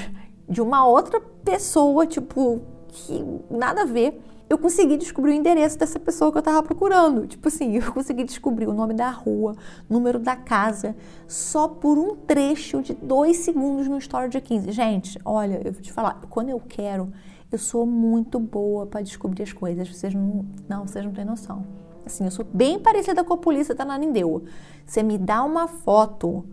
de 0.47 0.61
uma 0.61 0.85
outra 0.85 1.19
pessoa, 1.43 2.05
tipo, 2.05 2.61
que 2.87 3.25
nada 3.49 3.81
a 3.81 3.85
ver, 3.85 4.21
eu 4.47 4.57
consegui 4.57 4.97
descobrir 4.97 5.31
o 5.31 5.33
endereço 5.33 5.79
dessa 5.79 5.97
pessoa 5.97 6.31
que 6.31 6.37
eu 6.37 6.41
tava 6.41 6.61
procurando. 6.61 7.25
Tipo 7.25 7.47
assim, 7.47 7.77
eu 7.77 7.91
consegui 7.91 8.23
descobrir 8.23 8.67
o 8.67 8.73
nome 8.73 8.93
da 8.93 9.09
rua, 9.09 9.55
número 9.89 10.19
da 10.19 10.35
casa, 10.35 10.95
só 11.27 11.67
por 11.67 11.97
um 11.97 12.15
trecho 12.15 12.81
de 12.81 12.93
dois 12.93 13.37
segundos 13.37 13.87
no 13.87 13.97
story 13.97 14.29
de 14.29 14.41
15. 14.41 14.71
Gente, 14.71 15.19
olha, 15.23 15.61
eu 15.63 15.71
vou 15.71 15.81
te 15.81 15.91
falar, 15.91 16.21
quando 16.29 16.49
eu 16.49 16.59
quero, 16.59 17.11
eu 17.51 17.57
sou 17.57 17.85
muito 17.85 18.39
boa 18.39 18.85
para 18.85 19.01
descobrir 19.01 19.43
as 19.43 19.51
coisas. 19.51 19.89
Vocês 19.89 20.13
não, 20.13 20.45
não, 20.69 20.87
vocês 20.87 21.03
não 21.03 21.11
têm 21.11 21.25
noção. 21.25 21.65
Assim, 22.05 22.23
eu 22.23 22.31
sou 22.31 22.45
bem 22.45 22.79
parecida 22.79 23.23
com 23.23 23.33
a 23.33 23.37
polícia 23.37 23.75
da 23.75 23.83
Nanindeu. 23.83 24.45
Você 24.85 25.03
me 25.03 25.17
dá 25.17 25.43
uma 25.43 25.67
foto 25.67 26.45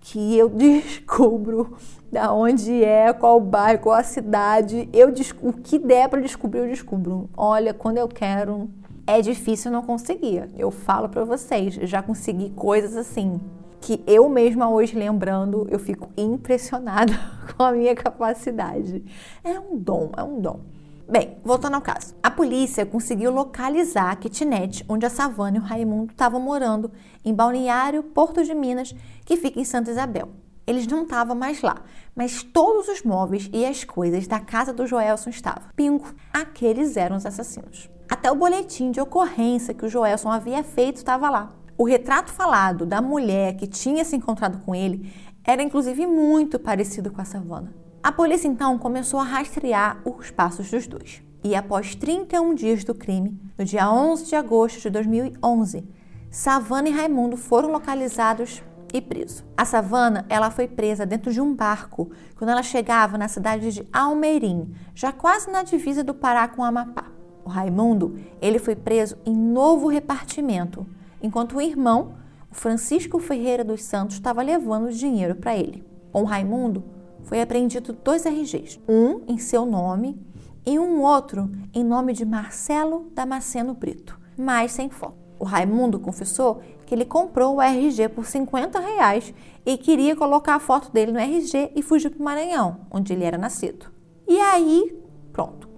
que 0.00 0.36
eu 0.36 0.48
descubro 0.50 1.76
da 2.10 2.32
onde 2.32 2.82
é, 2.82 3.12
qual 3.12 3.38
bairro, 3.38 3.80
qual 3.80 3.96
a 3.96 4.02
cidade, 4.02 4.88
eu 4.92 5.12
o 5.42 5.52
que 5.52 5.78
der 5.78 6.08
para 6.08 6.20
descobrir 6.20 6.60
eu 6.60 6.68
descubro. 6.68 7.28
Olha, 7.36 7.74
quando 7.74 7.98
eu 7.98 8.08
quero, 8.08 8.70
é 9.06 9.20
difícil 9.20 9.70
não 9.70 9.82
conseguir. 9.82 10.48
Eu 10.56 10.70
falo 10.70 11.08
para 11.08 11.24
vocês, 11.24 11.74
já 11.74 12.02
consegui 12.02 12.50
coisas 12.50 12.96
assim 12.96 13.40
que 13.84 14.02
eu 14.06 14.30
mesma 14.30 14.70
hoje 14.70 14.96
lembrando, 14.96 15.68
eu 15.70 15.78
fico 15.78 16.08
impressionada 16.16 17.12
com 17.54 17.62
a 17.62 17.72
minha 17.72 17.94
capacidade. 17.94 19.04
É 19.44 19.60
um 19.60 19.76
dom, 19.76 20.10
é 20.16 20.22
um 20.22 20.40
dom. 20.40 20.60
Bem, 21.06 21.36
voltando 21.44 21.74
ao 21.74 21.82
caso. 21.82 22.14
A 22.22 22.30
polícia 22.30 22.86
conseguiu 22.86 23.30
localizar 23.30 24.10
a 24.10 24.16
kitnet 24.16 24.82
onde 24.88 25.04
a 25.04 25.10
Savana 25.10 25.58
e 25.58 25.60
o 25.60 25.62
Raimundo 25.62 26.12
estavam 26.12 26.40
morando, 26.40 26.90
em 27.22 27.34
Balneário, 27.34 28.02
Porto 28.02 28.42
de 28.42 28.54
Minas, 28.54 28.94
que 29.26 29.36
fica 29.36 29.60
em 29.60 29.64
Santa 29.66 29.90
Isabel. 29.90 30.30
Eles 30.66 30.86
não 30.86 31.02
estavam 31.02 31.36
mais 31.36 31.60
lá, 31.60 31.82
mas 32.16 32.42
todos 32.42 32.88
os 32.88 33.02
móveis 33.02 33.50
e 33.52 33.66
as 33.66 33.84
coisas 33.84 34.26
da 34.26 34.40
casa 34.40 34.72
do 34.72 34.86
Joelson 34.86 35.28
estavam. 35.28 35.68
Pingo, 35.76 36.06
aqueles 36.32 36.96
eram 36.96 37.16
os 37.16 37.26
assassinos. 37.26 37.90
Até 38.08 38.32
o 38.32 38.34
boletim 38.34 38.90
de 38.90 38.98
ocorrência 38.98 39.74
que 39.74 39.84
o 39.84 39.90
Joelson 39.90 40.30
havia 40.30 40.64
feito 40.64 40.96
estava 40.96 41.28
lá. 41.28 41.52
O 41.76 41.84
retrato 41.84 42.32
falado 42.32 42.86
da 42.86 43.02
mulher 43.02 43.56
que 43.56 43.66
tinha 43.66 44.04
se 44.04 44.14
encontrado 44.14 44.58
com 44.64 44.74
ele 44.74 45.12
era 45.42 45.62
inclusive 45.62 46.06
muito 46.06 46.58
parecido 46.58 47.10
com 47.10 47.20
a 47.20 47.24
Savana. 47.24 47.74
A 48.00 48.12
polícia 48.12 48.46
então 48.46 48.78
começou 48.78 49.18
a 49.18 49.24
rastrear 49.24 50.00
os 50.04 50.30
passos 50.30 50.70
dos 50.70 50.86
dois. 50.86 51.20
E 51.42 51.54
após 51.54 51.94
31 51.96 52.54
dias 52.54 52.84
do 52.84 52.94
crime, 52.94 53.40
no 53.58 53.64
dia 53.64 53.90
11 53.90 54.26
de 54.26 54.36
agosto 54.36 54.80
de 54.80 54.88
2011, 54.88 55.84
Savana 56.30 56.88
e 56.88 56.92
Raimundo 56.92 57.36
foram 57.36 57.72
localizados 57.72 58.62
e 58.92 59.00
presos. 59.00 59.44
A 59.56 59.64
Savana, 59.64 60.24
ela 60.28 60.52
foi 60.52 60.68
presa 60.68 61.04
dentro 61.04 61.32
de 61.32 61.40
um 61.40 61.52
barco 61.52 62.10
quando 62.36 62.50
ela 62.50 62.62
chegava 62.62 63.18
na 63.18 63.26
cidade 63.26 63.72
de 63.72 63.88
Almeirim, 63.92 64.72
já 64.94 65.10
quase 65.10 65.50
na 65.50 65.64
divisa 65.64 66.04
do 66.04 66.14
Pará 66.14 66.46
com 66.46 66.62
Amapá. 66.62 67.06
O 67.44 67.48
Raimundo, 67.48 68.16
ele 68.40 68.60
foi 68.60 68.76
preso 68.76 69.18
em 69.26 69.34
novo 69.34 69.88
repartimento, 69.88 70.86
enquanto 71.24 71.56
o 71.56 71.60
irmão, 71.60 72.16
o 72.50 72.54
Francisco 72.54 73.18
Ferreira 73.18 73.64
dos 73.64 73.82
Santos, 73.82 74.16
estava 74.16 74.42
levando 74.42 74.92
dinheiro 74.92 75.34
para 75.34 75.56
ele. 75.56 75.82
Com 76.12 76.20
o 76.20 76.26
Raimundo, 76.26 76.84
foi 77.22 77.40
apreendido 77.40 77.94
dois 77.94 78.26
RGs, 78.26 78.78
um 78.86 79.22
em 79.26 79.38
seu 79.38 79.64
nome 79.64 80.20
e 80.66 80.78
um 80.78 81.00
outro 81.00 81.50
em 81.72 81.82
nome 81.82 82.12
de 82.12 82.26
Marcelo 82.26 83.10
Damasceno 83.14 83.72
Brito, 83.72 84.20
mas 84.36 84.72
sem 84.72 84.90
foto. 84.90 85.16
O 85.38 85.44
Raimundo 85.44 85.98
confessou 85.98 86.60
que 86.84 86.94
ele 86.94 87.06
comprou 87.06 87.56
o 87.56 87.62
RG 87.62 88.10
por 88.10 88.26
50 88.26 88.78
reais 88.78 89.32
e 89.64 89.78
queria 89.78 90.14
colocar 90.14 90.56
a 90.56 90.60
foto 90.60 90.92
dele 90.92 91.10
no 91.10 91.18
RG 91.18 91.72
e 91.74 91.82
fugir 91.82 92.10
para 92.10 92.20
o 92.20 92.24
Maranhão, 92.24 92.82
onde 92.90 93.14
ele 93.14 93.24
era 93.24 93.38
nascido. 93.38 93.86
E 94.28 94.38
aí, 94.38 94.94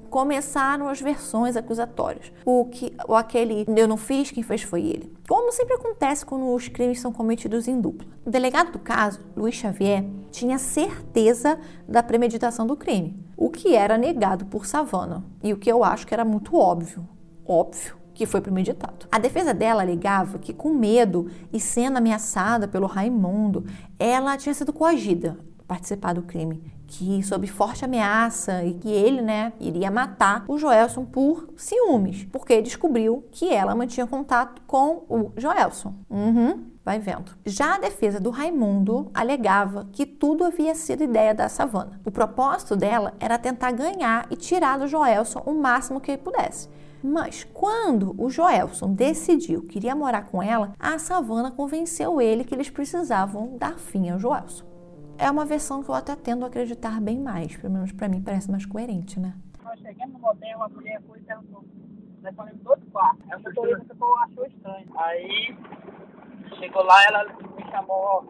começaram 0.06 0.88
as 0.88 1.00
versões 1.00 1.56
acusatórias. 1.56 2.32
O 2.44 2.66
que, 2.66 2.92
o 3.06 3.14
aquele 3.14 3.66
eu 3.76 3.88
não 3.88 3.96
fiz, 3.96 4.30
quem 4.30 4.42
fez 4.42 4.62
foi 4.62 4.82
ele. 4.82 5.12
Como 5.28 5.52
sempre 5.52 5.74
acontece 5.74 6.24
quando 6.24 6.52
os 6.52 6.68
crimes 6.68 7.00
são 7.00 7.12
cometidos 7.12 7.68
em 7.68 7.80
dupla. 7.80 8.06
O 8.24 8.30
delegado 8.30 8.72
do 8.72 8.78
caso, 8.78 9.20
Luiz 9.36 9.54
Xavier, 9.54 10.04
tinha 10.30 10.58
certeza 10.58 11.58
da 11.88 12.02
premeditação 12.02 12.66
do 12.66 12.76
crime, 12.76 13.18
o 13.36 13.50
que 13.50 13.74
era 13.74 13.98
negado 13.98 14.46
por 14.46 14.66
Savana 14.66 15.24
e 15.42 15.52
o 15.52 15.56
que 15.56 15.70
eu 15.70 15.84
acho 15.84 16.06
que 16.06 16.14
era 16.14 16.24
muito 16.24 16.56
óbvio. 16.56 17.08
Óbvio 17.46 17.96
que 18.16 18.24
foi 18.24 18.40
premeditado. 18.40 19.06
A 19.12 19.18
defesa 19.18 19.52
dela 19.52 19.82
alegava 19.82 20.38
que, 20.38 20.54
com 20.54 20.72
medo 20.72 21.30
e 21.52 21.60
sendo 21.60 21.98
ameaçada 21.98 22.66
pelo 22.66 22.86
Raimundo, 22.86 23.66
ela 23.98 24.38
tinha 24.38 24.54
sido 24.54 24.72
coagida 24.72 25.38
a 25.58 25.62
participar 25.64 26.14
do 26.14 26.22
crime, 26.22 26.62
que 26.86 27.22
sob 27.22 27.46
forte 27.46 27.84
ameaça 27.84 28.64
e 28.64 28.74
que 28.74 28.90
ele, 28.90 29.20
né, 29.20 29.52
iria 29.60 29.90
matar 29.90 30.44
o 30.48 30.58
Joelson 30.58 31.04
por 31.04 31.48
ciúmes, 31.56 32.24
porque 32.30 32.62
descobriu 32.62 33.24
que 33.32 33.52
ela 33.52 33.74
mantinha 33.74 34.06
contato 34.06 34.62
com 34.66 35.04
o 35.08 35.32
Joelson. 35.36 35.94
Uhum. 36.08 36.76
Vai 36.84 37.00
vendo. 37.00 37.32
Já 37.44 37.74
a 37.74 37.78
defesa 37.80 38.20
do 38.20 38.30
Raimundo 38.30 39.10
alegava 39.12 39.88
que 39.90 40.06
tudo 40.06 40.44
havia 40.44 40.72
sido 40.74 41.02
ideia 41.02 41.34
da 41.34 41.48
Savana. 41.48 42.00
O 42.04 42.12
propósito 42.12 42.76
dela 42.76 43.12
era 43.18 43.38
tentar 43.38 43.72
ganhar 43.72 44.26
e 44.30 44.36
tirar 44.36 44.78
do 44.78 44.86
Joelson 44.86 45.42
o 45.44 45.52
máximo 45.52 46.00
que 46.00 46.12
ele 46.12 46.22
pudesse. 46.22 46.68
Mas 47.02 47.44
quando 47.52 48.14
o 48.16 48.30
Joelson 48.30 48.92
decidiu 48.92 49.62
que 49.62 49.78
iria 49.78 49.94
morar 49.96 50.26
com 50.26 50.42
ela, 50.42 50.74
a 50.78 50.98
Savana 50.98 51.50
convenceu 51.50 52.20
ele 52.20 52.44
que 52.44 52.54
eles 52.54 52.70
precisavam 52.70 53.56
dar 53.58 53.78
fim 53.78 54.08
ao 54.10 54.18
Joelson. 54.18 54.75
É 55.18 55.30
uma 55.30 55.44
versão 55.44 55.82
que 55.82 55.88
eu 55.88 55.94
até 55.94 56.14
tendo 56.14 56.44
a 56.44 56.48
acreditar 56.48 57.00
bem 57.00 57.18
mais, 57.18 57.56
pelo 57.56 57.72
menos 57.72 57.92
para 57.92 58.08
mim 58.08 58.22
parece 58.22 58.50
mais 58.50 58.66
coerente, 58.66 59.18
né? 59.18 59.34
Nós 59.62 59.78
chegamos 59.80 60.14
no 60.14 60.20
motel, 60.20 60.62
a 60.62 60.68
mulher 60.68 61.00
foi 61.06 61.18
e 61.18 61.22
perguntou. 61.22 61.64
Nós 62.22 62.34
falamos 62.34 62.60
do 62.60 62.70
outro 62.70 62.90
quarto. 62.90 63.22
A 63.30 63.38
motorista 63.38 63.94
ficou, 63.94 64.18
achou 64.18 64.46
estranho. 64.46 64.86
Aí 64.96 65.56
chegou 66.58 66.82
lá, 66.82 67.04
ela 67.08 67.24
me 67.24 67.70
chamou. 67.70 68.26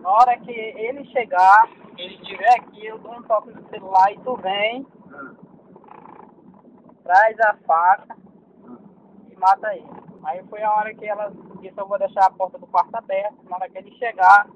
Na 0.00 0.10
hora 0.10 0.38
que 0.38 0.50
ele 0.50 1.04
chegar, 1.06 1.68
ele 1.96 2.14
estiver 2.14 2.58
aqui, 2.58 2.84
eu 2.86 2.98
dou 2.98 3.16
um 3.16 3.22
toque 3.22 3.52
no 3.52 3.68
celular 3.68 4.12
e 4.12 4.18
tu 4.18 4.36
vem 4.36 4.86
traz 7.02 7.38
a 7.40 7.54
faca 7.66 8.16
e 9.30 9.36
mata 9.36 9.74
ele. 9.74 9.86
Aí 10.24 10.42
foi 10.48 10.62
a 10.62 10.72
hora 10.72 10.94
que 10.94 11.04
ela 11.04 11.32
disse, 11.62 11.80
eu 11.80 11.88
vou 11.88 11.98
deixar 11.98 12.26
a 12.26 12.30
porta 12.30 12.58
do 12.58 12.66
quarto 12.66 12.94
aberta, 12.94 13.36
na 13.48 13.56
hora 13.56 13.68
que 13.68 13.78
ele 13.78 13.96
chegar, 13.96 14.48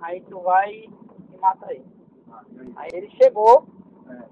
aí 0.00 0.20
tu 0.22 0.40
vai 0.40 0.70
e 0.70 1.38
mata 1.40 1.72
ele. 1.72 1.86
Aí 2.76 2.90
ele 2.92 3.10
chegou, 3.22 3.66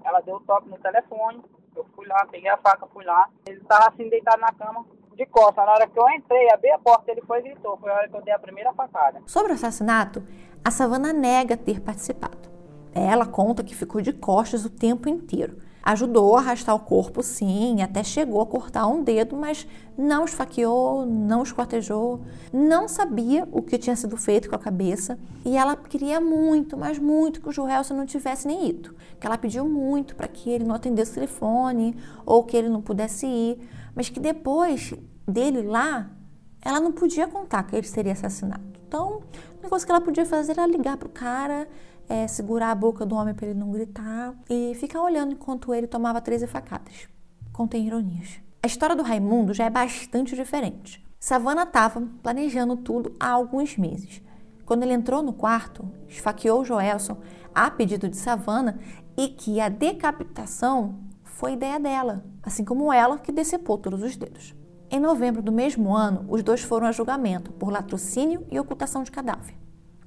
ela 0.03 0.21
deu 0.21 0.37
o 0.37 0.41
toque 0.41 0.69
no 0.69 0.77
telefone, 0.77 1.43
eu 1.75 1.85
fui 1.95 2.07
lá, 2.07 2.25
peguei 2.31 2.49
a 2.49 2.57
faca, 2.57 2.87
fui 2.87 3.03
lá. 3.03 3.29
Ele 3.45 3.59
tava 3.61 3.89
assim 3.89 4.07
deitado 4.09 4.39
na 4.39 4.51
cama, 4.53 4.85
de 5.15 5.25
costas. 5.25 5.65
Na 5.65 5.71
hora 5.71 5.87
que 5.87 5.99
eu 5.99 6.09
entrei, 6.09 6.51
abri 6.51 6.71
a 6.71 6.77
porta, 6.77 7.11
ele 7.11 7.21
foi 7.21 7.39
e 7.39 7.43
gritou. 7.43 7.77
Foi 7.77 7.89
a 7.91 7.95
hora 7.95 8.09
que 8.09 8.15
eu 8.15 8.21
dei 8.21 8.33
a 8.33 8.39
primeira 8.39 8.73
facada. 8.73 9.21
Sobre 9.25 9.51
o 9.51 9.55
assassinato, 9.55 10.23
a 10.63 10.71
Savana 10.71 11.13
nega 11.13 11.57
ter 11.57 11.81
participado. 11.81 12.49
Ela 12.93 13.25
conta 13.25 13.63
que 13.63 13.75
ficou 13.75 14.01
de 14.01 14.13
costas 14.13 14.65
o 14.65 14.69
tempo 14.69 15.09
inteiro. 15.09 15.57
Ajudou 15.85 16.35
a 16.35 16.39
arrastar 16.39 16.75
o 16.75 16.79
corpo, 16.79 17.21
sim, 17.21 17.83
até 17.83 18.03
chegou 18.03 18.41
a 18.41 18.45
cortar 18.47 18.87
um 18.87 19.03
dedo, 19.03 19.37
mas 19.37 19.67
não 19.95 20.25
esfaqueou, 20.25 21.05
não 21.05 21.43
esquartejou, 21.43 22.21
não 22.51 22.87
sabia 22.87 23.47
o 23.51 23.61
que 23.61 23.77
tinha 23.77 23.95
sido 23.95 24.17
feito 24.17 24.49
com 24.49 24.55
a 24.55 24.59
cabeça 24.59 25.19
e 25.45 25.55
ela 25.55 25.75
queria 25.75 26.19
muito, 26.19 26.75
mas 26.75 26.97
muito 26.97 27.39
que 27.39 27.49
o 27.49 27.51
Joelson 27.51 27.93
não 27.93 28.05
tivesse 28.07 28.47
nem 28.47 28.67
ido. 28.67 28.95
Que 29.19 29.27
ela 29.27 29.37
pediu 29.37 29.63
muito 29.69 30.15
para 30.15 30.27
que 30.27 30.49
ele 30.49 30.63
não 30.63 30.73
atendesse 30.73 31.11
o 31.11 31.13
telefone 31.13 31.95
ou 32.25 32.43
que 32.43 32.57
ele 32.57 32.67
não 32.67 32.81
pudesse 32.81 33.27
ir, 33.27 33.69
mas 33.93 34.09
que 34.09 34.19
depois 34.19 34.91
dele 35.27 35.61
lá, 35.61 36.09
ela 36.61 36.79
não 36.79 36.91
podia 36.91 37.27
contar 37.27 37.61
que 37.61 37.75
ele 37.75 37.87
seria 37.87 38.13
assassinado. 38.13 38.63
Então, 38.87 39.21
coisa 39.69 39.85
que 39.85 39.91
ela 39.91 40.01
podia 40.01 40.25
fazer 40.25 40.53
era 40.53 40.67
ligar 40.67 40.97
para 40.97 41.07
o 41.07 41.11
cara 41.11 41.67
é, 42.07 42.27
segurar 42.27 42.71
a 42.71 42.75
boca 42.75 43.05
do 43.05 43.15
homem 43.15 43.33
para 43.33 43.47
ele 43.47 43.59
não 43.59 43.71
gritar 43.71 44.33
e 44.49 44.73
ficar 44.75 45.01
olhando 45.01 45.33
enquanto 45.33 45.73
ele 45.73 45.87
tomava 45.87 46.21
13 46.21 46.47
facadas. 46.47 47.07
Contém 47.51 47.87
ironias. 47.87 48.39
A 48.61 48.67
história 48.67 48.95
do 48.95 49.03
Raimundo 49.03 49.53
já 49.53 49.65
é 49.65 49.69
bastante 49.69 50.35
diferente. 50.35 51.05
Savana 51.19 51.63
estava 51.63 52.03
planejando 52.21 52.77
tudo 52.77 53.15
há 53.19 53.29
alguns 53.29 53.77
meses. 53.77 54.21
Quando 54.65 54.83
ele 54.83 54.93
entrou 54.93 55.21
no 55.21 55.33
quarto, 55.33 55.87
esfaqueou 56.07 56.65
Joelson 56.65 57.17
a 57.53 57.69
pedido 57.69 58.09
de 58.09 58.17
Savana 58.17 58.79
e 59.17 59.29
que 59.29 59.59
a 59.59 59.69
decapitação 59.69 60.99
foi 61.23 61.53
ideia 61.53 61.79
dela, 61.79 62.25
assim 62.43 62.63
como 62.63 62.91
ela 62.91 63.17
que 63.17 63.31
decepou 63.31 63.77
todos 63.77 64.01
os 64.01 64.15
dedos. 64.15 64.53
Em 64.95 64.99
novembro 65.01 65.41
do 65.41 65.51
mesmo 65.51 65.93
ano, 65.93 66.23
os 66.29 66.41
dois 66.41 66.61
foram 66.61 66.87
a 66.87 66.91
julgamento 66.93 67.51
por 67.51 67.69
latrocínio 67.69 68.47
e 68.49 68.57
ocultação 68.57 69.03
de 69.03 69.11
cadáver. 69.11 69.53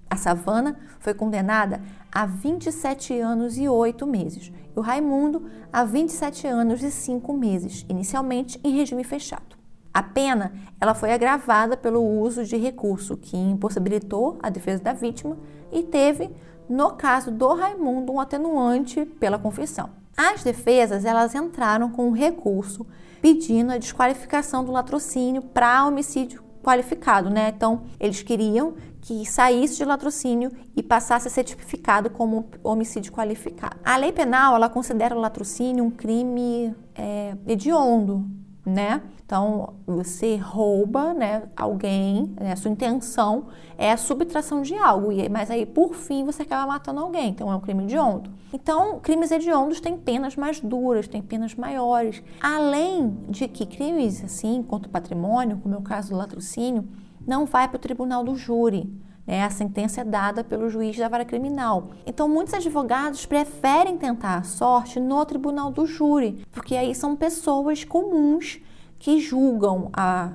A 0.08 0.16
Savana 0.16 0.78
foi 0.98 1.12
condenada 1.12 1.82
a 2.10 2.24
27 2.24 3.20
anos 3.20 3.58
e 3.58 3.68
8 3.68 4.06
meses 4.06 4.50
e 4.74 4.78
o 4.78 4.80
Raimundo 4.80 5.44
a 5.70 5.84
27 5.84 6.46
anos 6.46 6.82
e 6.82 6.90
5 6.90 7.34
meses, 7.34 7.84
inicialmente 7.86 8.58
em 8.64 8.74
regime 8.74 9.04
fechado. 9.04 9.58
A 9.92 10.02
pena 10.02 10.54
ela 10.80 10.94
foi 10.94 11.12
agravada 11.12 11.76
pelo 11.76 12.02
uso 12.02 12.42
de 12.46 12.56
recurso 12.56 13.14
que 13.14 13.36
impossibilitou 13.36 14.38
a 14.42 14.48
defesa 14.48 14.82
da 14.82 14.94
vítima 14.94 15.36
e 15.70 15.82
teve, 15.82 16.30
no 16.66 16.92
caso 16.92 17.30
do 17.30 17.52
Raimundo, 17.52 18.10
um 18.10 18.20
atenuante 18.20 19.04
pela 19.04 19.38
confissão. 19.38 19.90
As 20.16 20.42
defesas 20.42 21.04
elas 21.04 21.34
entraram 21.34 21.90
com 21.90 22.08
um 22.08 22.12
recurso 22.12 22.86
pedindo 23.20 23.72
a 23.72 23.78
desqualificação 23.78 24.64
do 24.64 24.72
latrocínio 24.72 25.42
para 25.42 25.86
homicídio 25.86 26.42
qualificado, 26.62 27.30
né? 27.30 27.52
Então, 27.54 27.82
eles 27.98 28.22
queriam 28.22 28.74
que 29.00 29.24
saísse 29.24 29.76
de 29.76 29.84
latrocínio 29.84 30.50
e 30.76 30.82
passasse 30.82 31.28
a 31.28 31.30
ser 31.30 31.44
tipificado 31.44 32.10
como 32.10 32.46
homicídio 32.62 33.12
qualificado. 33.12 33.76
A 33.84 33.96
lei 33.96 34.12
penal, 34.12 34.54
ela 34.54 34.68
considera 34.68 35.16
o 35.16 35.18
latrocínio 35.18 35.84
um 35.84 35.90
crime 35.90 36.74
é, 36.94 37.34
hediondo, 37.46 38.28
né? 38.68 39.02
Então, 39.24 39.74
você 39.86 40.36
rouba, 40.36 41.12
né, 41.12 41.42
alguém, 41.54 42.34
né, 42.40 42.52
a 42.52 42.56
sua 42.56 42.70
intenção 42.70 43.48
é 43.76 43.92
a 43.92 43.96
subtração 43.96 44.62
de 44.62 44.74
algo, 44.74 45.08
mas 45.30 45.50
aí, 45.50 45.66
por 45.66 45.94
fim, 45.94 46.24
você 46.24 46.42
acaba 46.42 46.66
matando 46.66 47.00
alguém, 47.00 47.28
então 47.28 47.52
é 47.52 47.54
um 47.54 47.60
crime 47.60 47.84
hediondo. 47.84 48.30
Então, 48.52 48.98
crimes 49.00 49.30
hediondos 49.30 49.80
têm 49.80 49.98
penas 49.98 50.34
mais 50.34 50.60
duras, 50.60 51.06
têm 51.06 51.20
penas 51.20 51.54
maiores. 51.54 52.22
Além 52.40 53.18
de 53.28 53.46
que 53.48 53.66
crimes, 53.66 54.24
assim, 54.24 54.62
contra 54.62 54.88
o 54.88 54.90
patrimônio, 54.90 55.58
como 55.58 55.74
é 55.74 55.78
o 55.78 55.82
caso 55.82 56.10
do 56.10 56.16
latrocínio, 56.16 56.88
não 57.26 57.44
vai 57.44 57.68
para 57.68 57.76
o 57.76 57.80
tribunal 57.80 58.24
do 58.24 58.34
júri. 58.34 58.90
Né? 59.28 59.44
A 59.44 59.50
sentença 59.50 60.00
é 60.00 60.04
dada 60.04 60.42
pelo 60.42 60.70
juiz 60.70 60.96
da 60.96 61.06
vara 61.06 61.24
criminal. 61.24 61.90
Então, 62.06 62.26
muitos 62.26 62.54
advogados 62.54 63.26
preferem 63.26 63.98
tentar 63.98 64.38
a 64.38 64.42
sorte 64.42 64.98
no 64.98 65.22
tribunal 65.26 65.70
do 65.70 65.84
júri, 65.84 66.42
porque 66.50 66.74
aí 66.74 66.94
são 66.94 67.14
pessoas 67.14 67.84
comuns 67.84 68.58
que 68.98 69.20
julgam 69.20 69.90
a, 69.92 70.32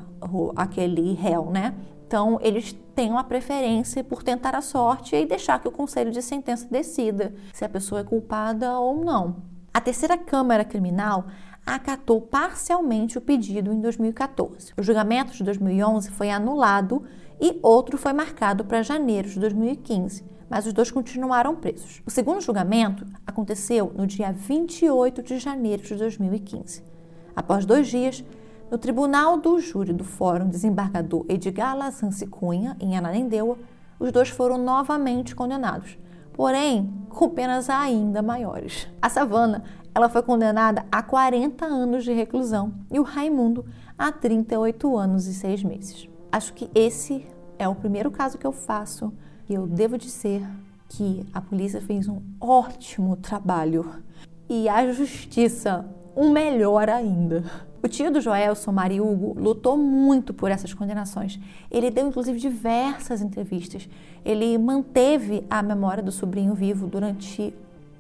aquele 0.56 1.14
réu, 1.14 1.50
né? 1.50 1.74
Então, 2.06 2.38
eles 2.42 2.78
têm 2.94 3.10
uma 3.10 3.24
preferência 3.24 4.04
por 4.04 4.22
tentar 4.22 4.56
a 4.56 4.62
sorte 4.62 5.16
e 5.16 5.26
deixar 5.26 5.60
que 5.60 5.68
o 5.68 5.72
conselho 5.72 6.12
de 6.12 6.22
sentença 6.22 6.68
decida 6.70 7.34
se 7.52 7.66
a 7.66 7.70
pessoa 7.70 8.02
é 8.02 8.04
culpada 8.04 8.78
ou 8.78 9.04
não. 9.04 9.38
A 9.74 9.82
terceira 9.82 10.16
Câmara 10.16 10.64
Criminal 10.64 11.26
acatou 11.66 12.22
parcialmente 12.22 13.18
o 13.18 13.22
pedido 13.22 13.74
em 13.74 13.82
2014. 13.82 14.74
O 14.78 14.84
julgamento 14.84 15.34
de 15.34 15.44
2011 15.44 16.12
foi 16.12 16.30
anulado 16.30 17.04
e 17.44 17.60
outro 17.62 17.98
foi 17.98 18.14
marcado 18.14 18.64
para 18.64 18.82
janeiro 18.82 19.28
de 19.28 19.38
2015. 19.38 20.32
mas 20.50 20.68
os 20.68 20.72
dois 20.72 20.92
continuaram 20.92 21.56
presos. 21.56 22.02
O 22.06 22.12
segundo 22.12 22.40
julgamento 22.40 23.06
aconteceu 23.26 23.92
no 23.98 24.06
dia 24.06 24.32
28 24.32 25.24
de 25.24 25.40
janeiro 25.40 25.82
de 25.82 25.96
2015. 25.96 26.84
Após 27.36 27.66
dois 27.66 27.88
dias, 27.88 28.24
no 28.70 28.78
tribunal 28.78 29.40
do 29.40 29.60
júri 29.60 29.92
do 29.92 30.04
Fórum 30.04 30.48
Desembargador 30.48 31.26
Edgar 31.28 31.76
Lassance 31.76 32.26
Cunha, 32.28 32.78
em 32.80 32.96
Ananindeua, 32.96 33.58
os 34.00 34.12
dois 34.12 34.30
foram 34.30 34.60
novamente 34.60 35.36
condenados, 35.36 35.98
porém 36.34 36.94
com 37.10 37.30
penas 37.30 37.68
ainda 37.70 38.22
maiores. 38.22 38.88
A 39.02 39.10
Savana 39.10 39.64
ela 39.96 40.08
foi 40.08 40.22
condenada 40.22 40.86
a 40.92 41.02
40 41.02 41.66
anos 41.66 42.04
de 42.04 42.14
reclusão 42.14 42.74
e 42.92 43.00
o 43.00 43.04
Raimundo 43.04 43.66
a 43.98 44.12
38 44.12 44.98
anos 44.98 45.26
e 45.26 45.34
6 45.34 45.64
meses. 45.64 46.08
Acho 46.32 46.54
que 46.54 46.70
esse 46.74 47.28
é 47.64 47.68
o 47.68 47.76
primeiro 47.76 48.12
caso 48.12 48.38
que 48.38 48.46
eu 48.46 48.52
faço 48.52 49.14
e 49.48 49.54
eu 49.54 49.66
devo 49.66 49.98
dizer 49.98 50.46
que 50.90 51.26
a 51.34 51.42
polícia 51.42 51.82
fez 51.82 52.08
um 52.08 52.22
ótimo 52.40 53.16
trabalho 53.16 54.04
e 54.50 54.70
a 54.70 54.92
justiça 54.92 55.86
um 56.16 56.30
melhor 56.30 56.90
ainda. 56.90 57.44
O 57.82 57.88
tio 57.88 58.12
do 58.12 58.22
Joelson, 58.22 58.72
Mari 58.72 59.02
Hugo, 59.02 59.34
lutou 59.38 59.78
muito 59.78 60.34
por 60.34 60.52
essas 60.52 60.74
condenações. 60.74 61.40
Ele 61.72 61.90
deu 61.90 62.08
inclusive 62.08 62.40
diversas 62.40 63.22
entrevistas. 63.22 63.90
Ele 64.24 64.58
manteve 64.58 65.46
a 65.50 65.62
memória 65.62 66.04
do 66.04 66.12
sobrinho 66.12 66.54
vivo 66.54 66.88
durante 66.88 67.54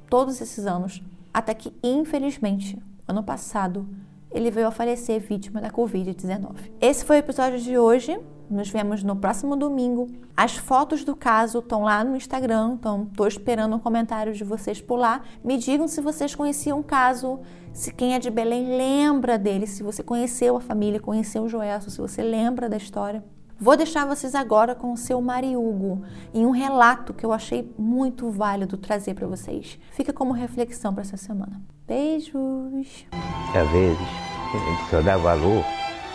todos 0.09 0.39
esses 0.39 0.65
anos, 0.65 1.01
até 1.33 1.53
que, 1.53 1.73
infelizmente, 1.83 2.77
ano 3.07 3.23
passado, 3.23 3.85
ele 4.31 4.49
veio 4.51 4.67
a 4.67 4.71
falecer 4.71 5.19
vítima 5.19 5.59
da 5.59 5.69
Covid-19. 5.69 6.71
Esse 6.79 7.03
foi 7.03 7.17
o 7.17 7.19
episódio 7.19 7.59
de 7.59 7.77
hoje. 7.77 8.17
Nos 8.53 8.69
vemos 8.69 9.03
no 9.03 9.15
próximo 9.15 9.55
domingo. 9.55 10.07
As 10.37 10.55
fotos 10.55 11.03
do 11.03 11.15
caso 11.15 11.57
estão 11.57 11.81
lá 11.81 12.03
no 12.03 12.15
Instagram, 12.15 12.75
então 12.75 13.07
estou 13.09 13.27
esperando 13.27 13.75
um 13.75 13.79
comentário 13.79 14.31
de 14.31 14.43
vocês 14.43 14.79
por 14.79 14.97
lá. 14.97 15.23
Me 15.43 15.57
digam 15.57 15.87
se 15.87 15.99
vocês 16.01 16.35
conheciam 16.35 16.79
o 16.79 16.83
caso, 16.83 17.39
se 17.73 17.91
quem 17.91 18.13
é 18.13 18.19
de 18.19 18.29
Belém 18.29 18.77
lembra 18.77 19.39
dele, 19.39 19.65
se 19.65 19.81
você 19.81 20.03
conheceu 20.03 20.55
a 20.55 20.61
família, 20.61 20.99
conheceu 20.99 21.43
o 21.43 21.49
Joelson, 21.49 21.89
se 21.89 21.97
você 21.99 22.21
lembra 22.21 22.69
da 22.69 22.77
história. 22.77 23.23
Vou 23.59 23.75
deixar 23.75 24.05
vocês 24.05 24.35
agora 24.35 24.75
com 24.75 24.93
o 24.93 24.97
seu 24.97 25.19
Mariugo 25.19 26.03
em 26.31 26.45
um 26.45 26.51
relato 26.51 27.11
que 27.11 27.25
eu 27.25 27.33
achei 27.33 27.73
muito 27.75 28.29
válido 28.29 28.77
trazer 28.77 29.15
para 29.15 29.25
vocês. 29.25 29.79
Fica 29.93 30.13
como 30.13 30.31
reflexão 30.31 30.93
para 30.93 31.01
essa 31.01 31.17
semana. 31.17 31.59
Beijos! 31.87 33.07
Às 33.55 33.71
vezes, 33.71 34.07
a 34.53 34.57
gente 34.57 34.89
só 34.91 35.01
dá 35.01 35.17
valor 35.17 35.63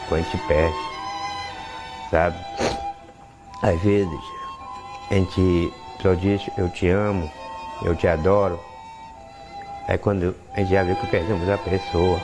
quando 0.09 0.21
a 0.21 0.25
gente 0.25 0.47
perde, 0.47 0.77
sabe? 2.11 2.37
Às 3.63 3.81
vezes, 3.83 4.21
a 5.11 5.15
gente 5.15 5.73
só 6.01 6.15
diz 6.15 6.43
eu 6.57 6.69
te 6.69 6.89
amo, 6.89 7.31
eu 7.83 7.97
te 7.97 8.07
adoro. 8.07 8.61
É 9.87 9.97
quando 9.97 10.35
a 10.55 10.61
gente 10.61 10.71
já 10.71 10.83
vê 10.83 10.95
que 10.95 11.07
perdemos 11.07 11.49
a 11.49 11.59
pessoa. 11.59 12.21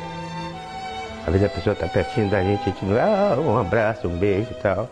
Às 1.27 1.33
vezes 1.33 1.47
a 1.47 1.51
pessoa 1.51 1.73
está 1.73 1.89
pertinho 1.89 2.29
da 2.29 2.43
gente, 2.43 2.61
a 2.61 2.65
gente 2.65 2.85
ah, 3.01 3.41
um 3.41 3.57
abraço, 3.57 4.07
um 4.07 4.19
beijo 4.19 4.51
e 4.51 4.55
tal 4.55 4.89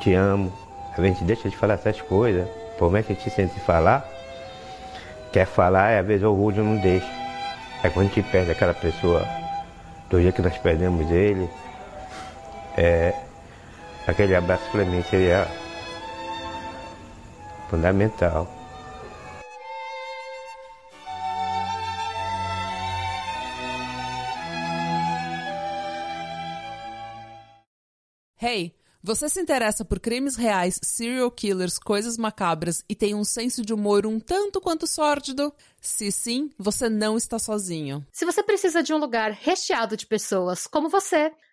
te 0.00 0.14
amo. 0.14 0.52
A 0.96 1.00
gente 1.00 1.22
deixa 1.22 1.48
de 1.48 1.56
falar 1.56 1.74
essas 1.74 2.00
coisas. 2.00 2.48
Por 2.78 2.90
mais 2.90 3.06
que 3.06 3.12
a 3.12 3.14
gente 3.14 3.30
sente 3.30 3.60
falar, 3.60 4.08
quer 5.32 5.46
falar, 5.46 5.92
e 5.92 5.98
às 5.98 6.06
vezes 6.06 6.24
o 6.24 6.30
orgulho 6.30 6.64
não 6.64 6.76
deixa. 6.78 7.06
É 7.82 7.88
quando 7.88 8.06
a 8.06 8.08
gente 8.08 8.22
perde 8.30 8.50
aquela 8.50 8.74
pessoa, 8.74 9.26
do 10.08 10.20
dia 10.20 10.32
que 10.32 10.42
nós 10.42 10.56
perdemos 10.58 11.10
ele, 11.10 11.48
é, 12.76 13.14
aquele 14.10 14.34
abraço 14.34 14.68
para 14.70 14.84
mim 14.84 15.02
seria 15.04 15.46
fundamental. 17.68 18.48
Hey! 28.42 28.74
Você 29.02 29.30
se 29.30 29.40
interessa 29.40 29.82
por 29.82 29.98
crimes 29.98 30.36
reais, 30.36 30.78
serial 30.82 31.30
killers, 31.30 31.78
coisas 31.78 32.18
macabras 32.18 32.84
e 32.86 32.94
tem 32.94 33.14
um 33.14 33.24
senso 33.24 33.64
de 33.64 33.72
humor 33.72 34.04
um 34.04 34.20
tanto 34.20 34.60
quanto 34.60 34.86
sórdido? 34.86 35.54
Se 35.80 36.12
sim, 36.12 36.50
você 36.58 36.86
não 36.90 37.16
está 37.16 37.38
sozinho. 37.38 38.06
Se 38.12 38.26
você 38.26 38.42
precisa 38.42 38.82
de 38.82 38.92
um 38.92 38.98
lugar 38.98 39.30
recheado 39.30 39.96
de 39.96 40.06
pessoas 40.06 40.66
como 40.66 40.90
você, 40.90 41.32